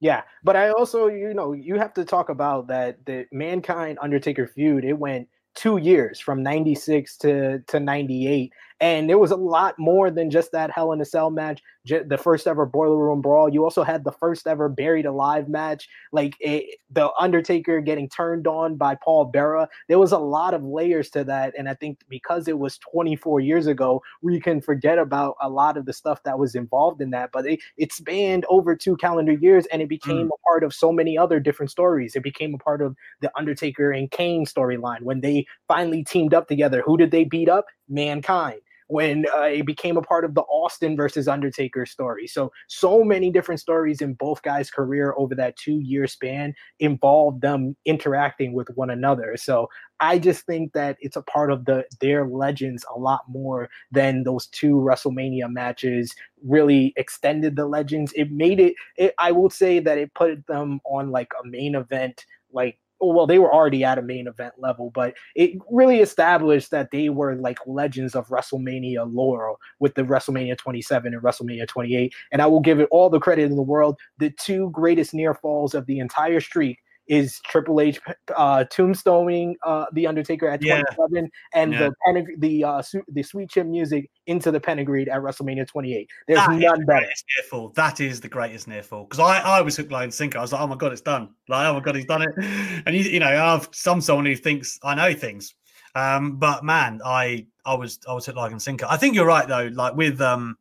[0.00, 0.22] Yeah.
[0.44, 4.84] But I also, you know, you have to talk about that the mankind Undertaker feud,
[4.84, 10.10] it went two years from 96 to, to 98 and there was a lot more
[10.10, 13.48] than just that Hell in a Cell match, the first ever Boiler Room Brawl.
[13.48, 18.46] You also had the first ever Buried Alive match, like it, the Undertaker getting turned
[18.46, 19.66] on by Paul Bearer.
[19.88, 21.54] There was a lot of layers to that.
[21.56, 25.76] And I think because it was 24 years ago, we can forget about a lot
[25.76, 27.30] of the stuff that was involved in that.
[27.32, 30.30] But it, it spanned over two calendar years and it became mm.
[30.34, 32.14] a part of so many other different stories.
[32.14, 36.48] It became a part of the Undertaker and Kane storyline when they finally teamed up
[36.48, 36.82] together.
[36.84, 37.66] Who did they beat up?
[37.88, 38.60] Mankind
[38.90, 42.26] when uh, it became a part of the Austin versus Undertaker story.
[42.26, 47.40] So, so many different stories in both guys' career over that two year span involved
[47.40, 49.36] them interacting with one another.
[49.36, 49.68] So,
[50.00, 54.24] I just think that it's a part of the their legends a lot more than
[54.24, 58.12] those two WrestleMania matches really extended the legends.
[58.14, 61.74] It made it, it I will say that it put them on like a main
[61.74, 66.70] event like well, they were already at a main event level, but it really established
[66.70, 72.12] that they were like legends of WrestleMania lore with the WrestleMania 27 and WrestleMania 28.
[72.32, 73.98] And I will give it all the credit in the world.
[74.18, 76.78] The two greatest near falls of the entire streak
[77.10, 78.00] is Triple H
[78.36, 80.80] uh, tombstoning uh, the Undertaker at yeah.
[80.94, 81.78] 27 and yeah.
[81.78, 86.08] the peneg- the uh, su- the sweet Chin music into the pedigree at WrestleMania 28.
[86.28, 87.00] There's that none the better.
[87.00, 87.70] Near fall.
[87.74, 90.38] That is the greatest near fall because I I was hook, line, and sinker.
[90.38, 91.30] I was like, oh my god, it's done.
[91.48, 92.30] Like, oh my god, he's done it.
[92.86, 95.54] And you, you know, I've some someone who thinks I know things.
[95.96, 98.86] Um, but man, I I was I was hook, line, and sinker.
[98.88, 99.68] I think you're right though.
[99.72, 100.56] Like with um.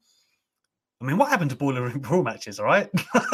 [1.02, 2.60] I mean, what happened to Boiler Room Brawl matches?
[2.60, 2.90] All right,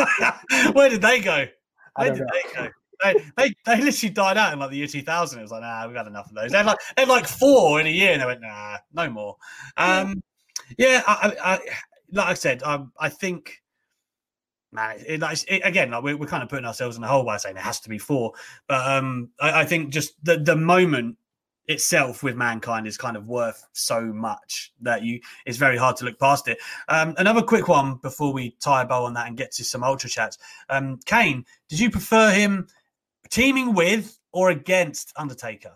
[0.74, 1.48] where did they go?
[1.96, 2.28] Where did know.
[2.32, 2.70] they go?
[3.04, 5.40] They, they, they literally died out in like the year 2000.
[5.40, 6.52] It was like, nah, we've had enough of those.
[6.52, 9.10] They had like, they had like four in a year, and they went, nah, no
[9.10, 9.38] more.
[9.78, 10.22] Um,
[10.78, 11.60] yeah, I, I,
[12.12, 13.62] like I said, I, I think,
[14.72, 17.38] man, it, it, again, like we're, we're kind of putting ourselves in the hole by
[17.38, 18.34] saying it has to be four.
[18.68, 21.18] But um, I, I think just the, the moment
[21.68, 26.06] itself with mankind is kind of worth so much that you it's very hard to
[26.06, 26.58] look past it.
[26.88, 29.84] Um, another quick one before we tie a bow on that and get to some
[29.84, 30.38] ultra chats.
[30.70, 32.68] Um, Kane, did you prefer him
[33.30, 35.74] teaming with or against Undertaker?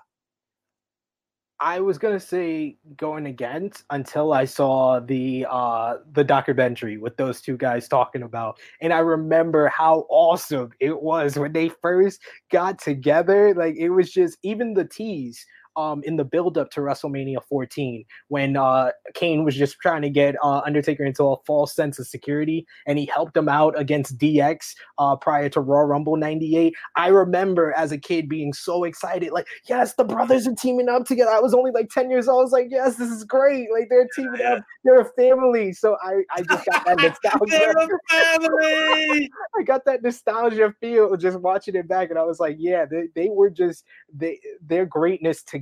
[1.62, 7.41] I was gonna say going against until I saw the uh the documentary with those
[7.41, 12.80] two guys talking about, and I remember how awesome it was when they first got
[12.80, 13.54] together.
[13.54, 15.45] Like it was just even the tease
[15.76, 20.09] um, in the build up to WrestleMania 14 when uh, Kane was just trying to
[20.09, 24.17] get uh, Undertaker into a false sense of security and he helped him out against
[24.17, 26.74] DX uh, prior to Royal Rumble 98.
[26.95, 31.05] I remember as a kid being so excited, like, yes, the brothers are teaming up
[31.05, 31.32] together.
[31.32, 32.41] I was only like 10 years old.
[32.41, 33.67] I was like, yes, this is great.
[33.72, 35.74] Like, they're teaming up, they're a family.
[35.74, 37.45] So I, I just got that nostalgia.
[37.47, 39.32] they're a family.
[39.59, 43.07] I got that nostalgia feel just watching it back, and I was like, yeah, they,
[43.15, 45.59] they were just they their greatness together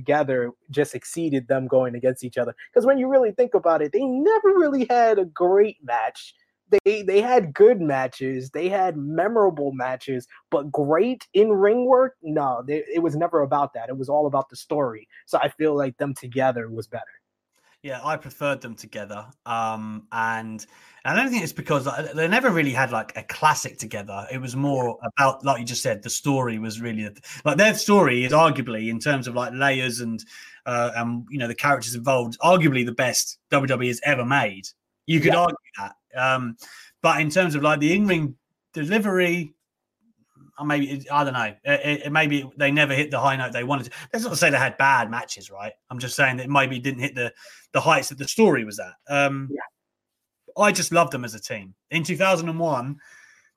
[0.70, 2.54] just exceeded them going against each other.
[2.72, 6.34] Because when you really think about it, they never really had a great match.
[6.84, 12.62] They they had good matches, they had memorable matches, but great in ring work, no,
[12.66, 13.88] they, it was never about that.
[13.88, 15.08] It was all about the story.
[15.24, 17.04] So I feel like them together was better.
[17.82, 19.24] Yeah, I preferred them together.
[19.46, 20.64] Um, and
[21.04, 24.26] I don't think it's because they never really had like a classic together.
[24.32, 27.08] It was more about, like you just said, the story was really
[27.44, 30.24] like their story is arguably in terms of like layers and
[30.66, 34.68] uh, and you know the characters involved, arguably the best WWE has ever made.
[35.06, 35.40] You could yeah.
[35.40, 35.94] argue that.
[36.16, 36.56] Um,
[37.00, 38.34] but in terms of like the in-ring
[38.74, 39.57] delivery, uh,
[40.64, 41.54] maybe I don't know.
[41.64, 43.84] It, it, maybe they never hit the high note they wanted.
[43.84, 43.90] To.
[44.12, 45.72] That's not to say they had bad matches, right?
[45.90, 47.32] I'm just saying that maybe didn't hit the
[47.72, 48.94] the heights that the story was at.
[49.08, 50.62] Um, yeah.
[50.62, 51.74] I just loved them as a team.
[51.90, 52.96] In 2001,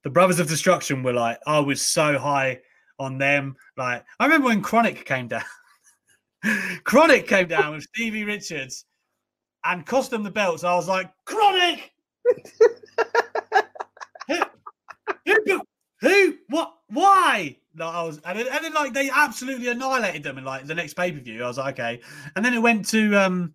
[0.03, 2.59] the Brothers of Destruction were like I was so high
[2.99, 3.55] on them.
[3.77, 5.43] Like I remember when Chronic came down.
[6.83, 8.85] Chronic came down with Stevie Richards
[9.63, 10.63] and cost them the belts.
[10.63, 11.81] I was like, KroniK.
[16.01, 17.57] who, what, why?
[17.75, 20.75] Like I was, and then, and then, like they absolutely annihilated them in like the
[20.75, 21.43] next pay per view.
[21.43, 22.01] I was like, okay,
[22.35, 23.53] and then it went to um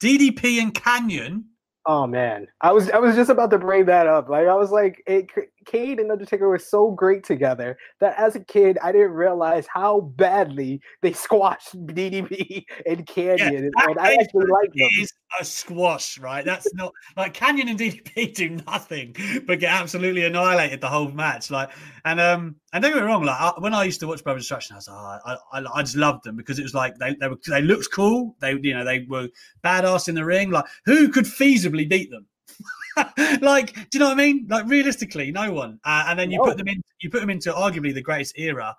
[0.00, 1.44] DDP and Kanyon.
[1.86, 4.28] Oh man, I was I was just about to bring that up.
[4.28, 5.30] Like I was like, it,
[5.64, 10.00] Kane and Undertaker were so great together that as a kid, I didn't realize how
[10.00, 14.88] badly they squashed DDP and Kanyon, yeah, and I actually like them.
[15.00, 16.44] Is a squash, right?
[16.44, 19.14] That's not like Kanyon and DDP do nothing
[19.46, 21.50] but get absolutely annihilated the whole match.
[21.50, 21.70] Like,
[22.04, 24.38] and um, and don't get me wrong, like I, when I used to watch Brother
[24.40, 26.96] Destruction, I was like, oh, I, I, I just loved them because it was like
[26.96, 28.36] they they were they looked cool.
[28.40, 29.28] They you know they were
[29.64, 30.50] badass in the ring.
[30.50, 32.26] Like, who could feasibly beat them?
[33.40, 34.46] like, do you know what I mean?
[34.48, 35.80] Like, realistically, no one.
[35.84, 38.76] Uh, and then you put them in, you put them into arguably the greatest era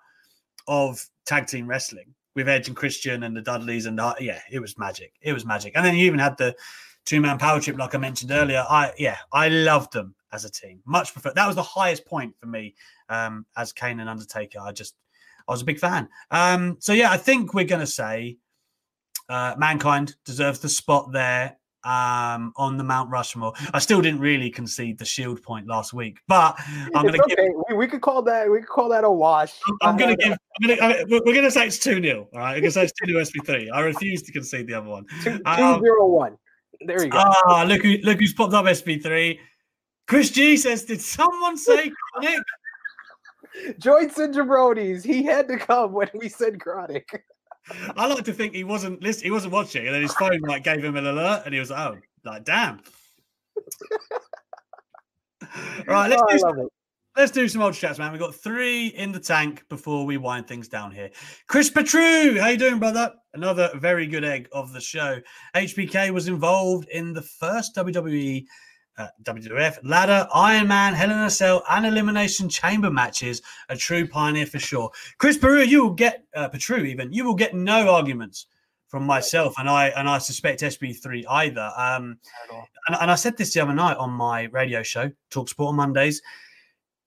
[0.66, 4.60] of tag team wrestling with Edge and Christian and the Dudleys, and uh, yeah, it
[4.60, 5.12] was magic.
[5.20, 5.72] It was magic.
[5.76, 6.54] And then you even had the
[7.04, 8.64] two man power trip, like I mentioned earlier.
[8.68, 10.80] I yeah, I loved them as a team.
[10.84, 11.32] Much prefer.
[11.34, 12.74] That was the highest point for me
[13.08, 14.58] um, as Kane and Undertaker.
[14.60, 14.96] I just,
[15.48, 16.08] I was a big fan.
[16.30, 18.38] Um, so yeah, I think we're gonna say
[19.28, 23.52] uh, mankind deserves the spot there um, on the Mount Rushmore.
[23.72, 26.58] I still didn't really concede the shield point last week, but
[26.94, 27.34] I'm going to okay.
[27.36, 27.54] give.
[27.68, 28.50] We, we, could call that.
[28.50, 29.58] We could call that a wash.
[29.82, 30.32] I'm, I'm going to give.
[30.32, 32.70] I'm gonna, I we're going to say it's two 0 All right, we're going to
[32.72, 33.68] say it's two 0 SP3.
[33.72, 35.04] I refuse to concede the other one.
[35.22, 36.36] Two, um, two zero one.
[36.86, 37.18] There you go.
[37.22, 39.38] Ah, look who look who's popped up SP3.
[40.06, 42.40] Chris G says, "Did someone say KroniK?"
[43.78, 45.04] Joints and jabronis.
[45.04, 47.20] He had to come when we said KroniK.
[47.96, 50.64] I like to think he wasn't listening, he wasn't watching, and then his phone like
[50.64, 52.80] gave him an alert, and he was like, "Oh, like damn."
[55.86, 56.68] right, let's oh, do some,
[57.16, 58.12] let's do some old chats, man.
[58.12, 61.10] We've got three in the tank before we wind things down here.
[61.46, 63.12] Chris Petru, how you doing, brother?
[63.32, 65.20] Another very good egg of the show.
[65.54, 68.44] HBK was involved in the first WWE
[68.98, 73.42] uh, WWF ladder, Iron Man, Hell in a Cell, and Elimination Chamber matches.
[73.68, 74.90] A true pioneer for sure.
[75.18, 77.12] Chris Peru, you will get uh, Petru even.
[77.12, 78.46] You will get no arguments
[78.88, 81.72] from myself, and I and I suspect SB3 either.
[81.76, 82.18] Um,
[82.86, 85.76] and, and I said this the other night on my radio show, Talk Sport on
[85.76, 86.22] Mondays.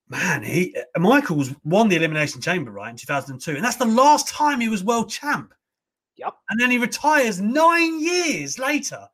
[0.10, 4.28] Man, he uh, Michaels won the Elimination Chamber right in 2002, and that's the last
[4.28, 5.54] time he was world champ.
[6.18, 6.34] Yep.
[6.50, 9.08] And then he retires nine years later.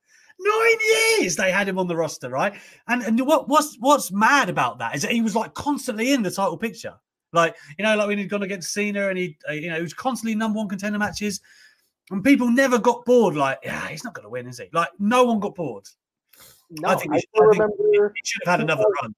[0.43, 2.53] Nine years they had him on the roster, right?
[2.87, 6.23] And and what what's what's mad about that is that he was like constantly in
[6.23, 6.95] the title picture.
[7.33, 9.81] Like, you know, like when he'd gone against Cena and he, uh, you know, he
[9.81, 11.41] was constantly number one contender matches.
[12.11, 13.35] And people never got bored.
[13.35, 14.69] Like, yeah, he's not going to win, is he?
[14.71, 15.85] Like, no one got bored.
[16.69, 19.15] No, I think, he, should, I think he should have had another run.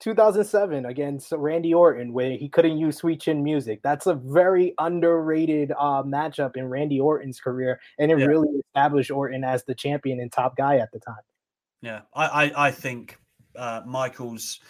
[0.00, 3.80] 2007 against Randy Orton, where he couldn't use Sweet Chin music.
[3.82, 8.26] That's a very underrated uh, matchup in Randy Orton's career, and it yeah.
[8.26, 11.16] really established Orton as the champion and top guy at the time.
[11.82, 13.18] Yeah, I I, I think
[13.56, 14.60] uh, Michaels.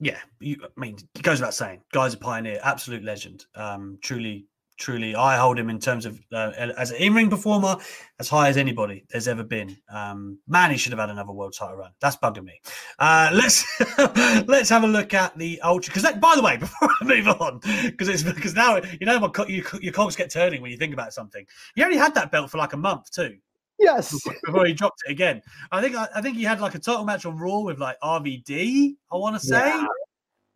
[0.00, 3.46] Yeah, you, I mean, it goes without saying, guy's a pioneer, absolute legend.
[3.56, 4.46] Um, truly,
[4.78, 7.76] truly, I hold him in terms of uh, as an in-ring performer
[8.18, 9.76] as high as anybody there's ever been.
[9.92, 11.90] Um, man, he should have had another world title run.
[12.00, 12.60] That's bugging me.
[12.98, 13.66] Uh, let's
[14.48, 15.92] let's have a look at the ultra.
[15.92, 19.30] Because by the way, before I move on, because it's because now you know my
[19.46, 21.44] you, your cogs get turning when you think about something.
[21.74, 23.36] He only had that belt for like a month too.
[23.78, 24.26] Yes.
[24.44, 27.04] Before he dropped it again, I think I, I think he had like a title
[27.04, 28.96] match on Raw with like RVD.
[29.12, 29.68] I want to say.
[29.68, 29.86] Yeah.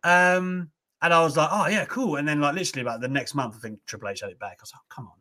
[0.03, 0.69] Um,
[1.03, 2.15] and I was like, oh yeah, cool.
[2.15, 4.57] And then like literally about the next month, I think Triple H had it back.
[4.59, 5.17] I was like, come on.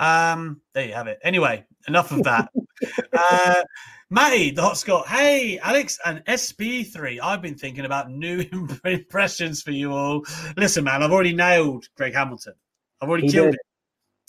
[0.00, 1.18] Um, there you have it.
[1.22, 2.50] Anyway, enough of that.
[3.12, 3.62] uh,
[4.08, 5.06] Matty, the hot Scott.
[5.06, 7.20] Hey, Alex and SB3.
[7.22, 8.42] I've been thinking about new
[8.84, 10.24] impressions for you all.
[10.56, 12.54] Listen, man, I've already nailed Greg Hamilton.
[13.02, 13.54] I've already he killed did.
[13.54, 13.60] it.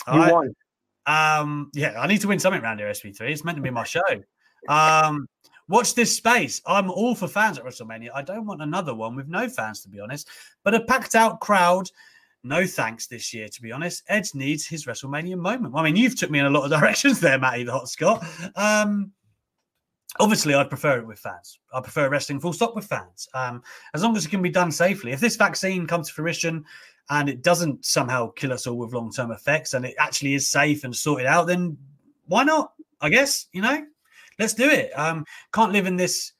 [0.07, 0.33] All you right?
[0.33, 0.53] won.
[1.05, 3.21] Um, yeah, I need to win something around here, SB3.
[3.21, 4.01] It's meant to be my show.
[4.67, 5.29] Um,
[5.69, 6.63] Watch this space.
[6.65, 8.09] I'm all for fans at WrestleMania.
[8.13, 10.27] I don't want another one with no fans, to be honest.
[10.63, 11.87] But a packed out crowd,
[12.43, 14.01] no thanks this year, to be honest.
[14.07, 15.75] Edge needs his WrestleMania moment.
[15.77, 18.25] I mean, you've took me in a lot of directions there, Matty the Hot Scott.
[18.55, 19.11] Um,
[20.19, 21.59] obviously, I'd prefer it with fans.
[21.71, 23.61] I prefer wrestling full stop with fans, um,
[23.93, 25.11] as long as it can be done safely.
[25.11, 26.65] If this vaccine comes to fruition
[27.11, 30.49] and it doesn't somehow kill us all with long term effects and it actually is
[30.49, 31.77] safe and sorted out, then
[32.25, 32.73] why not?
[33.01, 33.85] I guess, you know,
[34.39, 34.91] let's do it.
[34.97, 36.31] Um, can't live in this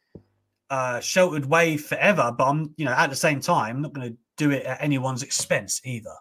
[0.70, 4.12] uh, sheltered way forever, but I'm, you know, at the same time, I'm not going
[4.12, 6.16] to do it at anyone's expense either.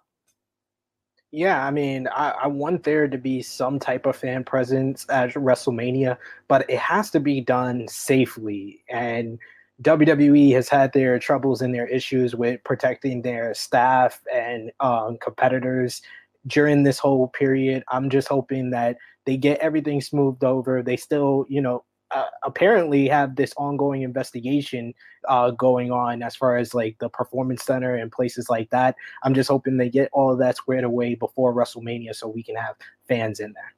[1.30, 5.34] Yeah, I mean, I, I, want there to be some type of fan presence at
[5.34, 6.16] WrestleMania,
[6.48, 8.82] but it has to be done safely.
[8.88, 9.38] And
[9.82, 16.00] WWE has had their troubles and their issues with protecting their staff and um, competitors
[16.46, 17.84] during this whole period.
[17.88, 18.96] I'm just hoping that
[19.28, 20.82] they get everything smoothed over.
[20.82, 24.94] They still, you know, uh, apparently have this ongoing investigation
[25.28, 28.96] uh, going on as far as like the performance center and places like that.
[29.22, 32.56] I'm just hoping they get all of that squared away before WrestleMania so we can
[32.56, 32.76] have
[33.06, 33.74] fans in there.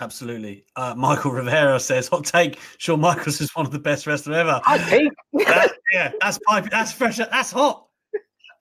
[0.00, 0.64] Absolutely.
[0.76, 4.60] Uh, Michael Rivera says, "Hot take: Shawn Michaels is one of the best wrestlers ever."
[4.62, 5.10] Hot take.
[5.32, 6.70] that, yeah, that's pipe.
[6.70, 7.16] That's fresh.
[7.16, 7.88] That's hot.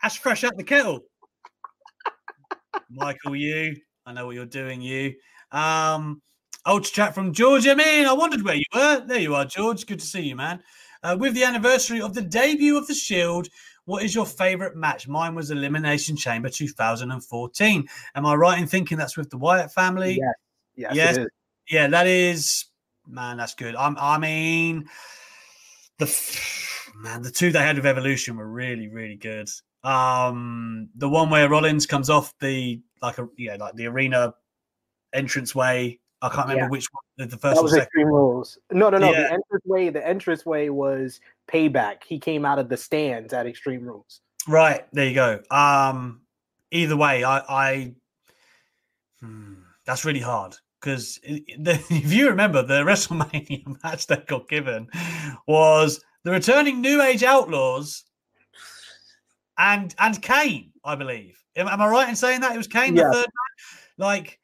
[0.01, 1.01] That's fresh out the kettle.
[2.89, 3.75] Michael, you.
[4.07, 4.81] I know what you're doing.
[4.81, 5.13] You.
[5.51, 6.21] Um,
[6.65, 7.67] Ultra chat from George.
[7.67, 9.03] I mean, I wondered where you were.
[9.05, 9.85] There you are, George.
[9.85, 10.61] Good to see you, man.
[11.03, 13.47] Uh, with the anniversary of the debut of the Shield,
[13.85, 15.07] what is your favorite match?
[15.07, 17.87] Mine was Elimination Chamber 2014.
[18.13, 20.19] Am I right in thinking that's with the Wyatt family?
[20.19, 20.93] Yes.
[20.93, 21.17] Yes.
[21.17, 21.27] yes.
[21.69, 22.65] Yeah, that is.
[23.07, 23.75] Man, that's good.
[23.75, 24.85] I'm, I mean,
[25.97, 26.05] the
[26.95, 29.49] man, the two they had with Evolution were really, really good.
[29.83, 34.35] Um, the one where Rollins comes off the like a yeah like the arena
[35.11, 36.69] entrance way I can't remember yeah.
[36.69, 38.57] which one the first that was Extreme Rules.
[38.71, 39.11] No, no, no.
[39.11, 39.21] Yeah.
[39.21, 41.19] The entrance way, the entrance way was
[41.51, 42.03] Payback.
[42.05, 44.21] He came out of the stands at Extreme Rules.
[44.47, 45.41] Right there, you go.
[45.49, 46.21] Um,
[46.71, 47.93] either way, I, I
[49.19, 49.53] hmm,
[49.85, 54.87] that's really hard because if you remember the WrestleMania match that got given
[55.47, 58.03] was the returning New Age Outlaws
[59.57, 61.37] and and Kane, I believe.
[61.55, 63.03] Am, am I right in saying that it was Kane yeah.
[63.03, 63.27] the third?
[63.97, 64.39] Like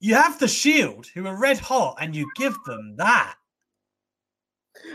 [0.00, 3.34] you have the Shield, who are red hot, and you give them that.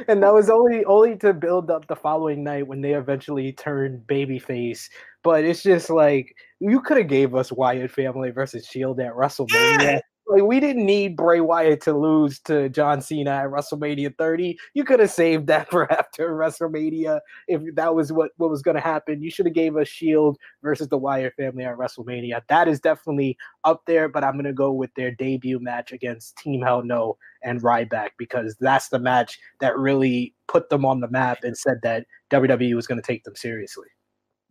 [0.08, 4.08] And that was only only to build up the following night when they eventually turned
[4.08, 4.90] babyface.
[5.24, 9.82] But it's just like you could have gave us Wyatt family versus Shield at WrestleMania.
[9.82, 10.00] Yeah.
[10.26, 14.58] Like we didn't need Bray Wyatt to lose to John Cena at WrestleMania 30.
[14.74, 18.76] You could have saved that for after WrestleMania if that was what, what was going
[18.76, 19.22] to happen.
[19.22, 22.42] You should have gave us Shield versus the Wyatt family at WrestleMania.
[22.48, 26.38] That is definitely up there, but I'm going to go with their debut match against
[26.38, 31.10] Team Hell No and Ryback because that's the match that really put them on the
[31.10, 33.88] map and said that WWE was going to take them seriously.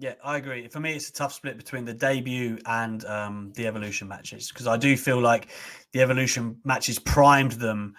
[0.03, 0.67] Yeah, I agree.
[0.67, 4.67] For me, it's a tough split between the debut and um, the evolution matches because
[4.67, 5.47] I do feel like
[5.93, 7.95] the evolution matches primed them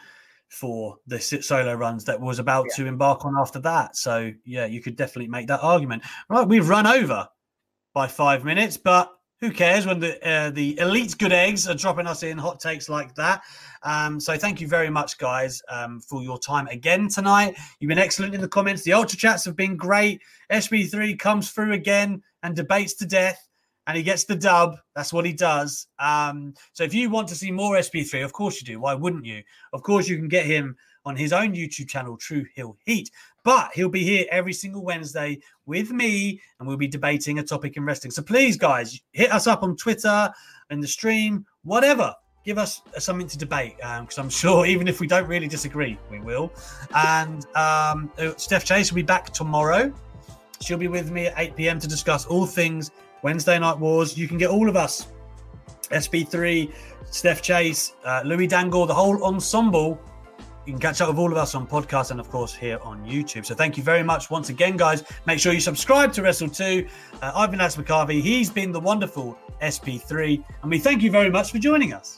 [0.49, 2.75] for the solo runs that was about yeah.
[2.83, 3.95] to embark on after that.
[3.95, 6.03] So yeah, you could definitely make that argument.
[6.27, 7.25] Right, we've run over
[7.93, 9.09] by five minutes, but
[9.43, 12.87] who cares when the uh, the elite good eggs are dropping us in hot takes
[12.87, 13.41] like that?
[13.83, 17.57] Um, so thank you very much, guys, um, for your time again tonight.
[17.81, 18.83] You've been excellent in the comments.
[18.83, 20.21] The ultra chats have been great.
[20.49, 23.49] SB3 comes through again and debates to death,
[23.85, 24.77] and he gets the dub.
[24.95, 25.87] That's what he does.
[25.99, 28.79] Um, so if you want to see more SB3, of course you do.
[28.79, 29.43] Why wouldn't you?
[29.73, 33.11] Of course you can get him on his own YouTube channel, True Heel Heat.
[33.43, 37.77] But he'll be here every single Wednesday with me, and we'll be debating a topic
[37.77, 38.11] in wrestling.
[38.11, 40.31] So please, guys, hit us up on Twitter
[40.69, 42.13] and the stream, whatever.
[42.45, 45.97] Give us something to debate because um, I'm sure even if we don't really disagree,
[46.09, 46.51] we will.
[46.93, 49.93] And um, uh, Steph Chase will be back tomorrow.
[50.61, 51.79] She'll be with me at 8 p.m.
[51.79, 54.17] to discuss all things Wednesday Night Wars.
[54.17, 55.07] You can get all of us
[55.89, 56.71] SP3,
[57.09, 59.99] Steph Chase, uh, Louis Dangle, the whole ensemble.
[60.65, 63.05] You can catch up with all of us on podcast and, of course, here on
[63.05, 63.45] YouTube.
[63.45, 65.03] So thank you very much once again, guys.
[65.25, 66.87] Make sure you subscribe to Wrestle 2.
[67.21, 68.21] Uh, I've been Alex McCarvey.
[68.21, 70.41] He's been the wonderful SP3.
[70.61, 72.17] And we thank you very much for joining us.